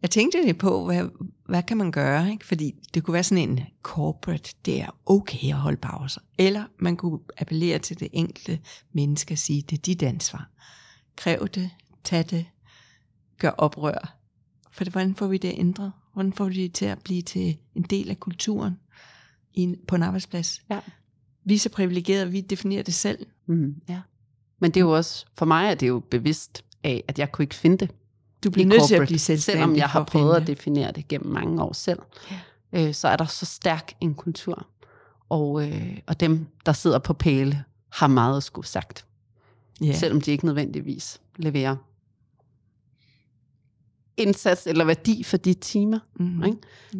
Jeg 0.03 0.11
tænkte 0.11 0.45
lidt 0.45 0.59
på, 0.59 0.85
hvad, 0.85 1.05
hvad 1.47 1.63
kan 1.63 1.77
man 1.77 1.93
gøre? 1.93 2.31
Ikke? 2.31 2.47
Fordi 2.47 2.75
det 2.95 3.05
kunne 3.05 3.13
være 3.13 3.23
sådan 3.23 3.51
en 3.51 3.61
corporate, 3.83 4.55
det 4.65 4.81
er 4.81 4.91
okay 5.07 5.49
at 5.49 5.55
holde 5.55 5.77
pauser. 5.77 6.21
Eller 6.39 6.65
man 6.79 6.97
kunne 6.97 7.19
appellere 7.39 7.79
til 7.79 8.01
det 8.01 8.09
enkelte 8.13 8.59
menneske 8.93 9.35
og 9.35 9.39
sige, 9.39 9.63
det 9.63 9.79
er 9.79 9.83
dit 9.83 10.03
ansvar. 10.03 10.49
Kræv 11.17 11.49
det, 11.49 11.71
tag 12.05 12.25
det, 12.31 12.47
gør 13.39 13.51
oprør. 13.51 14.17
For 14.71 14.91
hvordan 14.91 15.15
får 15.15 15.27
vi 15.27 15.39
det 15.39 15.53
ændret? 15.57 15.93
Hvordan 16.15 16.33
får 16.33 16.45
vi 16.45 16.55
det 16.55 16.73
til 16.73 16.85
at 16.85 16.99
blive 16.99 17.23
til 17.23 17.57
en 17.75 17.83
del 17.83 18.11
af 18.11 18.21
kulturen 18.21 18.79
i 19.55 19.63
en, 19.63 19.77
på 19.89 19.95
en 19.97 20.03
arbejdsplads? 20.03 20.63
Ja. 20.71 20.81
Vi 21.45 21.55
er 21.55 21.59
så 21.59 21.69
privilegerede, 21.69 22.31
vi 22.31 22.41
definerer 22.41 22.83
det 22.83 22.95
selv. 22.95 23.27
Mm, 23.47 23.75
ja. 23.89 24.01
Men 24.59 24.71
det 24.71 24.81
er 24.81 24.85
jo 24.85 24.97
også, 24.97 25.27
for 25.35 25.47
mig 25.47 25.71
er 25.71 25.75
det 25.75 25.89
jo 25.89 26.03
bevidst 26.11 26.65
af, 26.85 27.05
at 27.09 27.19
jeg 27.19 27.33
kunne 27.33 27.43
ikke 27.43 27.55
finde 27.55 27.77
det. 27.77 27.91
Du 28.45 28.51
bliver 28.51 28.67
nødt 28.67 28.89
til 28.89 28.95
at 28.95 29.07
blive 29.07 29.19
selvstændig. 29.19 29.61
Selvom 29.61 29.77
jeg 29.77 29.89
har 29.89 30.05
prøvet 30.05 30.37
at 30.37 30.47
definere 30.47 30.93
det 30.93 31.09
gennem 31.09 31.33
mange 31.33 31.63
år 31.63 31.73
selv, 31.73 31.99
ja. 32.73 32.89
øh, 32.89 32.95
så 32.95 33.09
er 33.09 33.17
der 33.17 33.27
så 33.27 33.47
stærk 33.47 33.93
en 34.01 34.15
kultur. 34.15 34.67
Og, 35.29 35.69
øh, 35.69 35.99
og 36.07 36.21
dem, 36.21 36.47
der 36.67 36.73
sidder 36.73 36.99
på 36.99 37.13
pæle, 37.13 37.65
har 37.89 38.07
meget 38.07 38.37
at 38.37 38.43
skulle 38.43 38.67
sagt. 38.67 39.07
Ja. 39.81 39.93
Selvom 39.93 40.21
de 40.21 40.31
ikke 40.31 40.47
nødvendigvis 40.47 41.21
leverer 41.37 41.77
indsats 44.17 44.67
eller 44.67 44.85
værdi 44.85 45.23
for 45.23 45.37
de 45.37 45.55
timer. 45.55 45.99
Mm. 46.17 46.45
Ikke? 46.45 46.59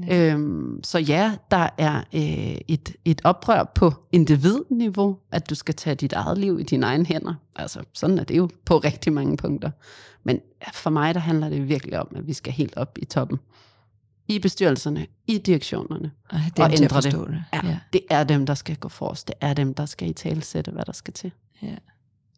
Ja. 0.09 0.33
Øhm, 0.33 0.81
så 0.83 0.99
ja, 0.99 1.37
der 1.51 1.69
er 1.79 1.97
øh, 2.15 2.59
et, 2.69 2.97
et 3.05 3.21
oprør 3.25 3.65
på 3.75 3.93
individniveau, 4.13 5.19
at 5.33 5.51
du 5.51 5.55
skal 5.55 5.75
tage 5.75 5.97
dit 5.97 6.13
eget 6.13 6.39
liv 6.39 6.61
i 6.61 6.63
dine 6.63 6.87
egne 6.87 7.07
hænder. 7.07 7.35
Altså, 7.57 7.83
sådan 7.93 8.19
er 8.19 8.25
det 8.25 8.37
jo 8.37 8.49
på 8.65 8.79
rigtig 8.79 9.13
mange 9.13 9.37
punkter. 9.37 9.71
Men 10.25 10.41
for 10.75 10.91
mig, 10.91 11.15
der 11.15 11.21
handler 11.21 11.49
det 11.49 11.69
virkelig 11.69 11.99
om, 11.99 12.09
at 12.17 12.27
vi 12.27 12.33
skal 12.33 12.53
helt 12.53 12.77
op 12.77 12.99
i 13.03 13.05
toppen. 13.05 13.39
I 14.29 14.39
bestyrelserne, 14.39 15.07
i 15.27 15.39
direktionerne. 15.39 16.11
Og, 16.29 16.41
og 16.59 16.73
ændre 16.73 17.01
det. 17.01 17.13
det. 17.13 17.45
Ja, 17.53 17.61
ja. 17.67 17.79
Det 17.93 18.01
er 18.11 18.25
dem, 18.25 18.47
der 18.47 18.55
skal 18.55 18.77
gå 18.77 18.89
forrest. 18.89 19.29
Det 19.29 19.35
er 19.41 19.55
dem, 19.55 19.75
der 19.75 19.87
skal 19.87 20.11
i 20.11 20.13
talsætte, 20.13 20.71
hvad 20.71 20.85
der 20.85 20.93
skal 20.93 21.15
til. 21.15 21.33
Ja. 21.63 21.75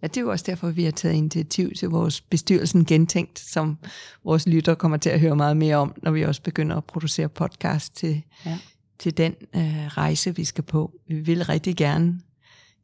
Ja, 0.02 0.06
det 0.06 0.16
er 0.16 0.20
jo 0.20 0.30
også 0.30 0.44
derfor, 0.48 0.70
vi 0.70 0.84
har 0.84 0.90
taget 0.90 1.14
initiativ 1.14 1.72
til 1.74 1.88
vores 1.88 2.20
bestyrelsen 2.20 2.84
Gentænkt, 2.84 3.38
som 3.38 3.78
vores 4.24 4.46
lytter 4.46 4.74
kommer 4.74 4.96
til 4.96 5.10
at 5.10 5.20
høre 5.20 5.36
meget 5.36 5.56
mere 5.56 5.76
om, 5.76 5.94
når 6.02 6.10
vi 6.10 6.22
også 6.22 6.42
begynder 6.42 6.76
at 6.76 6.84
producere 6.84 7.28
podcast 7.28 7.96
til, 7.96 8.22
ja. 8.46 8.58
til 8.98 9.16
den 9.16 9.34
øh, 9.54 9.86
rejse, 9.86 10.36
vi 10.36 10.44
skal 10.44 10.64
på. 10.64 10.92
Vi 11.08 11.20
vil 11.20 11.44
rigtig 11.44 11.76
gerne 11.76 12.20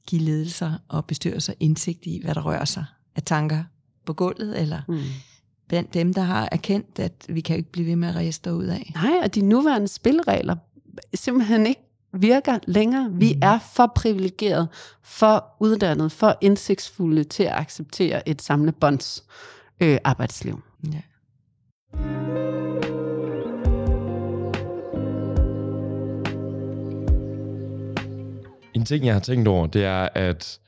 give 0.06 0.22
ledelser 0.22 0.72
og 0.88 1.04
bestyrelser 1.04 1.52
indsigt 1.60 2.06
i, 2.06 2.20
hvad 2.24 2.34
der 2.34 2.40
rører 2.40 2.64
sig 2.64 2.84
af 3.16 3.22
tanker 3.22 3.64
på 4.04 4.12
gulvet, 4.12 4.60
eller 4.60 4.82
mm. 4.88 5.00
blandt 5.68 5.94
dem, 5.94 6.14
der 6.14 6.22
har 6.22 6.48
erkendt, 6.52 6.98
at 6.98 7.26
vi 7.28 7.40
kan 7.40 7.56
ikke 7.56 7.72
blive 7.72 7.86
ved 7.86 7.96
med 7.96 8.08
at 8.08 8.14
rejse 8.14 8.52
ud 8.52 8.64
af. 8.64 8.92
Nej, 8.94 9.12
og 9.22 9.34
de 9.34 9.42
nuværende 9.42 9.88
spilleregler 9.88 10.56
simpelthen 11.14 11.66
ikke 11.66 11.91
virker 12.12 12.58
længere. 12.66 13.10
Vi 13.12 13.32
mm. 13.34 13.40
er 13.42 13.58
for 13.74 13.92
privilegeret, 13.96 14.68
for 15.02 15.44
uddannet, 15.60 16.12
for 16.12 16.38
indsigtsfulde 16.40 17.24
til 17.24 17.42
at 17.42 17.52
acceptere 17.52 18.28
et 18.28 18.42
samlebånds 18.42 19.24
øh, 19.80 19.98
arbejdsliv. 20.04 20.62
Ja. 20.92 21.00
En 28.74 28.84
ting, 28.84 29.06
jeg 29.06 29.14
har 29.14 29.20
tænkt 29.20 29.48
over, 29.48 29.66
det 29.66 29.84
er, 29.84 30.08
at 30.14 30.58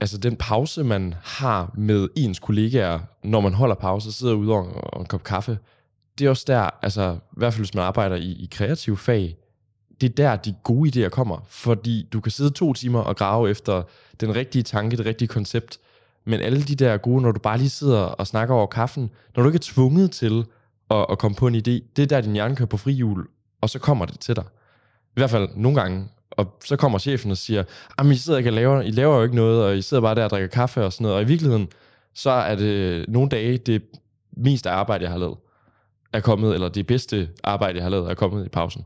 altså 0.00 0.18
den 0.18 0.36
pause, 0.36 0.84
man 0.84 1.14
har 1.22 1.74
med 1.78 2.08
ens 2.16 2.38
kollegaer, 2.38 3.00
når 3.24 3.40
man 3.40 3.54
holder 3.54 3.74
pause 3.74 4.08
og 4.08 4.12
sidder 4.12 4.34
ude 4.34 4.52
og, 4.52 4.94
og 4.94 5.00
en 5.00 5.06
kop 5.06 5.24
kaffe, 5.24 5.58
det 6.18 6.26
er 6.26 6.30
også 6.30 6.44
der, 6.46 6.70
altså 6.82 7.12
i 7.12 7.36
hvert 7.36 7.52
fald 7.52 7.64
hvis 7.64 7.74
man 7.74 7.84
arbejder 7.84 8.16
i, 8.16 8.30
i 8.30 8.48
kreative 8.52 8.96
fag, 8.96 9.36
det 10.02 10.20
er 10.20 10.28
der, 10.28 10.36
de 10.36 10.54
gode 10.62 11.06
idéer 11.06 11.08
kommer. 11.08 11.46
Fordi 11.48 12.08
du 12.12 12.20
kan 12.20 12.32
sidde 12.32 12.50
to 12.50 12.72
timer 12.72 13.00
og 13.00 13.16
grave 13.16 13.50
efter 13.50 13.82
den 14.20 14.34
rigtige 14.34 14.62
tanke, 14.62 14.96
det 14.96 15.06
rigtige 15.06 15.28
koncept. 15.28 15.78
Men 16.24 16.40
alle 16.40 16.62
de 16.62 16.74
der 16.74 16.96
gode, 16.96 17.22
når 17.22 17.32
du 17.32 17.40
bare 17.40 17.58
lige 17.58 17.70
sidder 17.70 18.00
og 18.00 18.26
snakker 18.26 18.54
over 18.54 18.66
kaffen, 18.66 19.10
når 19.36 19.42
du 19.42 19.48
ikke 19.48 19.56
er 19.56 19.72
tvunget 19.72 20.10
til 20.10 20.44
at, 20.90 21.06
at 21.10 21.18
komme 21.18 21.34
på 21.34 21.46
en 21.46 21.54
idé, 21.54 21.92
det 21.96 21.98
er 21.98 22.06
der, 22.06 22.20
din 22.20 22.32
hjerne 22.32 22.56
kører 22.56 22.66
på 22.66 22.76
frihjul, 22.76 23.26
og 23.60 23.70
så 23.70 23.78
kommer 23.78 24.04
det 24.06 24.20
til 24.20 24.36
dig. 24.36 24.44
I 25.16 25.20
hvert 25.20 25.30
fald 25.30 25.48
nogle 25.56 25.80
gange. 25.80 26.08
Og 26.30 26.58
så 26.64 26.76
kommer 26.76 26.98
chefen 26.98 27.30
og 27.30 27.36
siger, 27.36 27.64
at 27.98 28.06
I 28.06 28.16
sidder 28.16 28.38
ikke 28.38 28.50
og 28.50 28.54
laver, 28.54 28.80
I 28.80 28.90
laver 28.90 29.16
jo 29.16 29.22
ikke 29.22 29.36
noget, 29.36 29.64
og 29.64 29.76
I 29.76 29.82
sidder 29.82 30.00
bare 30.00 30.14
der 30.14 30.24
og 30.24 30.30
drikker 30.30 30.48
kaffe 30.48 30.84
og 30.84 30.92
sådan 30.92 31.02
noget. 31.02 31.16
Og 31.16 31.22
i 31.22 31.26
virkeligheden, 31.26 31.68
så 32.14 32.30
er 32.30 32.54
det 32.54 33.08
nogle 33.08 33.28
dage 33.28 33.58
det 33.58 33.82
meste 34.36 34.70
arbejde, 34.70 35.04
jeg 35.04 35.12
har 35.12 35.18
lavet. 35.18 35.36
er 36.12 36.20
kommet, 36.20 36.54
eller 36.54 36.68
det 36.68 36.86
bedste 36.86 37.28
arbejde, 37.44 37.76
jeg 37.76 37.84
har 37.84 37.90
lavet, 37.90 38.10
er 38.10 38.14
kommet 38.14 38.46
i 38.46 38.48
pausen? 38.48 38.84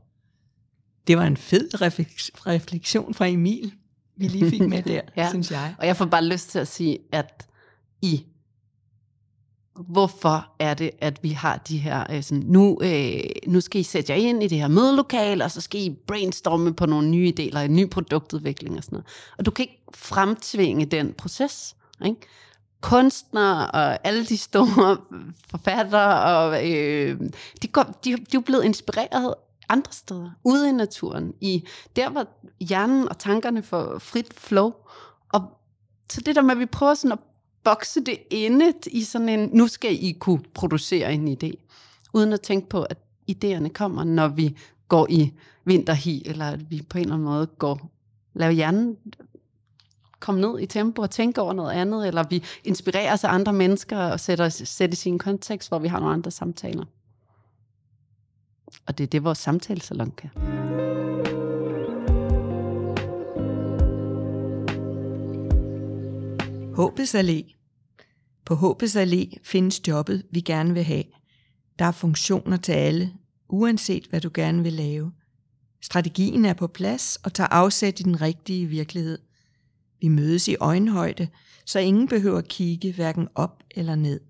Det 1.06 1.16
var 1.16 1.24
en 1.24 1.36
fed 1.36 1.74
refleks- 1.82 2.30
refleksion 2.46 3.14
fra 3.14 3.26
Emil, 3.26 3.72
vi 4.16 4.28
lige 4.28 4.50
fik 4.50 4.60
med 4.60 4.82
der, 4.82 5.00
Ja. 5.16 5.28
synes 5.28 5.50
jeg. 5.50 5.74
Og 5.78 5.86
jeg 5.86 5.96
får 5.96 6.04
bare 6.04 6.24
lyst 6.24 6.50
til 6.50 6.58
at 6.58 6.68
sige, 6.68 6.98
at 7.12 7.46
i 8.02 8.24
hvorfor 9.88 10.48
er 10.58 10.74
det, 10.74 10.90
at 11.00 11.22
vi 11.22 11.28
har 11.30 11.56
de 11.68 11.78
her, 11.78 12.04
øh, 12.10 12.22
sådan, 12.22 12.42
nu, 12.46 12.78
øh, 12.82 13.20
nu 13.46 13.60
skal 13.60 13.80
I 13.80 13.84
sætte 13.84 14.12
jer 14.12 14.18
ind 14.18 14.42
i 14.42 14.48
det 14.48 14.58
her 14.58 14.68
mødelokale, 14.68 15.44
og 15.44 15.50
så 15.50 15.60
skal 15.60 15.80
I 15.80 15.96
brainstorme 16.06 16.74
på 16.74 16.86
nogle 16.86 17.08
nye 17.10 17.32
idéer, 17.38 17.42
eller 17.46 17.60
en 17.60 17.76
ny 17.76 17.90
produktudvikling 17.90 18.76
og 18.76 18.84
sådan 18.84 18.96
noget. 18.96 19.06
Og 19.38 19.46
du 19.46 19.50
kan 19.50 19.62
ikke 19.62 19.82
fremtvinge 19.94 20.86
den 20.86 21.12
proces. 21.12 21.76
Ikke? 22.04 22.16
Kunstnere 22.80 23.70
og 23.70 24.06
alle 24.06 24.24
de 24.26 24.36
store 24.38 24.96
forfattere, 25.50 26.22
og, 26.36 26.70
øh, 26.72 27.20
de, 27.62 27.68
går, 27.68 27.82
de, 28.04 28.16
de 28.16 28.36
er 28.36 28.40
blevet 28.40 28.64
inspireret 28.64 29.34
andre 29.68 29.92
steder, 29.92 30.30
ude 30.44 30.68
i 30.68 30.72
naturen, 30.72 31.34
i 31.40 31.64
der, 31.96 32.10
hvor 32.10 32.26
hjernen 32.60 33.08
og 33.08 33.18
tankerne 33.18 33.62
får 33.62 33.98
frit 33.98 34.34
flow. 34.34 34.72
Og 35.32 35.42
så 36.10 36.20
det 36.20 36.36
der 36.36 36.42
med, 36.42 36.50
at 36.50 36.58
vi 36.58 36.66
prøver 36.66 36.94
sådan 36.94 37.12
at 37.12 37.18
bokse 37.64 38.00
det 38.00 38.18
endet 38.30 38.86
i 38.86 39.02
sådan 39.02 39.28
en, 39.28 39.50
nu 39.52 39.66
skal 39.66 40.04
I 40.04 40.12
kunne 40.12 40.42
producere 40.54 41.14
en 41.14 41.38
idé, 41.42 41.52
uden 42.12 42.32
at 42.32 42.40
tænke 42.40 42.68
på, 42.68 42.82
at 42.82 42.98
idéerne 43.30 43.68
kommer, 43.68 44.04
når 44.04 44.28
vi 44.28 44.56
går 44.88 45.06
i 45.10 45.32
vinterhi, 45.64 46.22
eller 46.26 46.44
at 46.44 46.70
vi 46.70 46.82
på 46.82 46.98
en 46.98 47.02
eller 47.02 47.14
anden 47.14 47.28
måde 47.28 47.46
går, 47.46 47.90
laver 48.34 48.52
hjernen 48.52 48.96
komme 50.20 50.40
ned 50.40 50.60
i 50.60 50.66
tempo 50.66 51.02
og 51.02 51.10
tænke 51.10 51.40
over 51.40 51.52
noget 51.52 51.72
andet, 51.72 52.08
eller 52.08 52.24
vi 52.30 52.42
inspirerer 52.64 53.16
sig 53.16 53.30
af 53.30 53.34
andre 53.34 53.52
mennesker 53.52 53.98
og 53.98 54.20
sætter, 54.20 54.48
sættes 54.48 55.06
i 55.06 55.08
en 55.08 55.18
kontekst, 55.18 55.68
hvor 55.68 55.78
vi 55.78 55.88
har 55.88 56.00
nogle 56.00 56.14
andre 56.14 56.30
samtaler. 56.30 56.84
Og 58.86 58.98
det 58.98 59.04
er 59.04 59.08
det, 59.08 59.24
vores 59.24 59.38
samtalesalon 59.38 60.10
kan. 60.10 60.30
Håbets 66.74 67.14
Allé. 67.14 67.54
På 68.44 68.54
Håbets 68.54 68.96
Allé 68.96 69.30
findes 69.42 69.88
jobbet, 69.88 70.26
vi 70.30 70.40
gerne 70.40 70.74
vil 70.74 70.84
have. 70.84 71.04
Der 71.78 71.84
er 71.84 71.92
funktioner 71.92 72.56
til 72.56 72.72
alle, 72.72 73.12
uanset 73.48 74.06
hvad 74.06 74.20
du 74.20 74.30
gerne 74.34 74.62
vil 74.62 74.72
lave. 74.72 75.12
Strategien 75.82 76.44
er 76.44 76.54
på 76.54 76.66
plads 76.66 77.16
og 77.16 77.32
tager 77.34 77.48
afsæt 77.48 78.00
i 78.00 78.02
den 78.02 78.20
rigtige 78.20 78.66
virkelighed. 78.66 79.18
Vi 80.00 80.08
mødes 80.08 80.48
i 80.48 80.56
øjenhøjde, 80.60 81.28
så 81.66 81.78
ingen 81.78 82.08
behøver 82.08 82.40
kigge 82.40 82.92
hverken 82.92 83.28
op 83.34 83.62
eller 83.70 83.94
ned. 83.94 84.20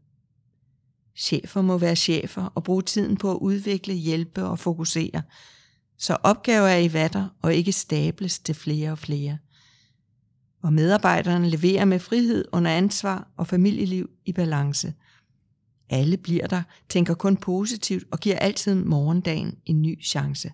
Chefer 1.16 1.62
må 1.62 1.78
være 1.78 1.96
chefer 1.96 2.42
og 2.42 2.64
bruge 2.64 2.82
tiden 2.82 3.16
på 3.16 3.30
at 3.30 3.38
udvikle, 3.38 3.94
hjælpe 3.94 4.44
og 4.44 4.58
fokusere, 4.58 5.22
så 5.98 6.16
opgaver 6.22 6.66
er 6.66 6.78
i 6.78 6.92
vatter 6.92 7.28
og 7.42 7.54
ikke 7.54 7.72
stables 7.72 8.38
til 8.38 8.54
flere 8.54 8.90
og 8.90 8.98
flere 8.98 9.38
og 10.66 10.72
medarbejderne 10.72 11.48
leverer 11.50 11.84
med 11.84 11.98
frihed 11.98 12.44
under 12.52 12.70
ansvar 12.70 13.28
og 13.36 13.46
familieliv 13.46 14.10
i 14.24 14.32
balance. 14.32 14.94
Alle 15.90 16.16
bliver 16.16 16.46
der, 16.46 16.62
tænker 16.88 17.14
kun 17.14 17.36
positivt 17.36 18.04
og 18.10 18.20
giver 18.20 18.36
altid 18.38 18.74
morgendagen 18.74 19.54
en 19.66 19.82
ny 19.82 20.04
chance. 20.04 20.52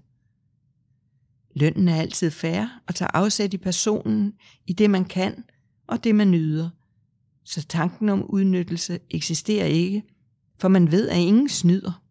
Lønnen 1.55 1.88
er 1.88 1.96
altid 1.96 2.31
fair 2.31 2.64
og 2.88 2.94
tager 2.94 3.11
afsæt 3.14 3.55
i 3.55 3.59
personen, 3.59 4.33
i 4.66 4.72
det 4.72 4.90
man 4.90 5.05
kan 5.05 5.44
og 5.87 6.05
det 6.05 6.14
man 6.14 6.31
nyder. 6.31 6.70
Så 7.44 7.66
tanken 7.66 8.09
om 8.09 8.25
udnyttelse 8.25 8.98
eksisterer 9.11 9.66
ikke, 9.66 10.03
for 10.62 10.68
man 10.68 10.90
ved, 10.90 11.09
at 11.09 11.18
ingen 11.18 11.48
snyder. 11.48 12.03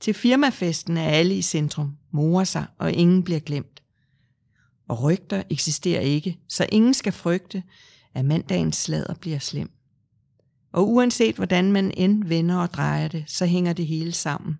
Til 0.00 0.14
firmafesten 0.14 0.96
er 0.96 1.08
alle 1.08 1.34
i 1.34 1.42
centrum, 1.42 1.96
morer 2.10 2.44
sig, 2.44 2.66
og 2.78 2.92
ingen 2.92 3.22
bliver 3.22 3.40
glemt. 3.40 3.82
Og 4.88 5.02
rygter 5.02 5.42
eksisterer 5.50 6.00
ikke, 6.00 6.38
så 6.48 6.66
ingen 6.72 6.94
skal 6.94 7.12
frygte, 7.12 7.62
at 8.14 8.24
mandagens 8.24 8.76
slader 8.76 9.14
bliver 9.14 9.38
slem. 9.38 9.70
Og 10.72 10.88
uanset 10.88 11.36
hvordan 11.36 11.72
man 11.72 11.94
end 11.96 12.24
vender 12.24 12.56
og 12.56 12.72
drejer 12.72 13.08
det, 13.08 13.24
så 13.26 13.46
hænger 13.46 13.72
det 13.72 13.86
hele 13.86 14.12
sammen. 14.12 14.58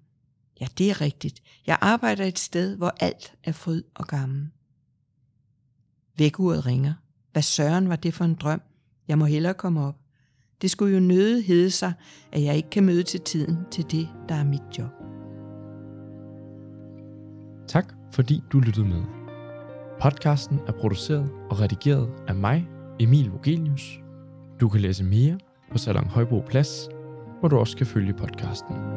Ja, 0.60 0.66
det 0.78 0.90
er 0.90 1.00
rigtigt. 1.00 1.42
Jeg 1.66 1.78
arbejder 1.80 2.24
et 2.24 2.38
sted, 2.38 2.76
hvor 2.76 2.94
alt 3.00 3.34
er 3.44 3.52
fryd 3.52 3.82
og 3.94 4.06
gammel. 4.06 4.48
Vækkeuret 6.16 6.66
ringer. 6.66 6.94
Hvad 7.32 7.42
søren 7.42 7.88
var 7.88 7.96
det 7.96 8.14
for 8.14 8.24
en 8.24 8.34
drøm? 8.34 8.62
Jeg 9.08 9.18
må 9.18 9.24
hellere 9.24 9.54
komme 9.54 9.80
op. 9.80 10.01
Det 10.62 10.70
skulle 10.70 10.94
jo 10.94 11.00
nøde 11.00 11.42
hedde 11.42 11.70
sig, 11.70 11.92
at 12.32 12.42
jeg 12.42 12.56
ikke 12.56 12.70
kan 12.70 12.84
møde 12.84 13.02
til 13.02 13.20
tiden 13.20 13.58
til 13.70 13.84
det, 13.90 14.08
der 14.28 14.34
er 14.34 14.44
mit 14.44 14.62
job. 14.78 14.90
Tak 17.68 17.94
fordi 18.12 18.42
du 18.52 18.60
lyttede 18.60 18.86
med. 18.86 19.02
Podcasten 20.00 20.60
er 20.66 20.72
produceret 20.72 21.30
og 21.50 21.60
redigeret 21.60 22.08
af 22.28 22.34
mig, 22.34 22.68
Emil 23.00 23.30
Vogelius. 23.30 24.00
Du 24.60 24.68
kan 24.68 24.80
læse 24.80 25.04
mere 25.04 25.38
på 25.72 25.78
Salon 25.78 26.06
Højbro 26.06 26.40
Plads, 26.48 26.88
hvor 27.40 27.48
du 27.48 27.56
også 27.58 27.76
kan 27.76 27.86
følge 27.86 28.12
podcasten. 28.12 28.91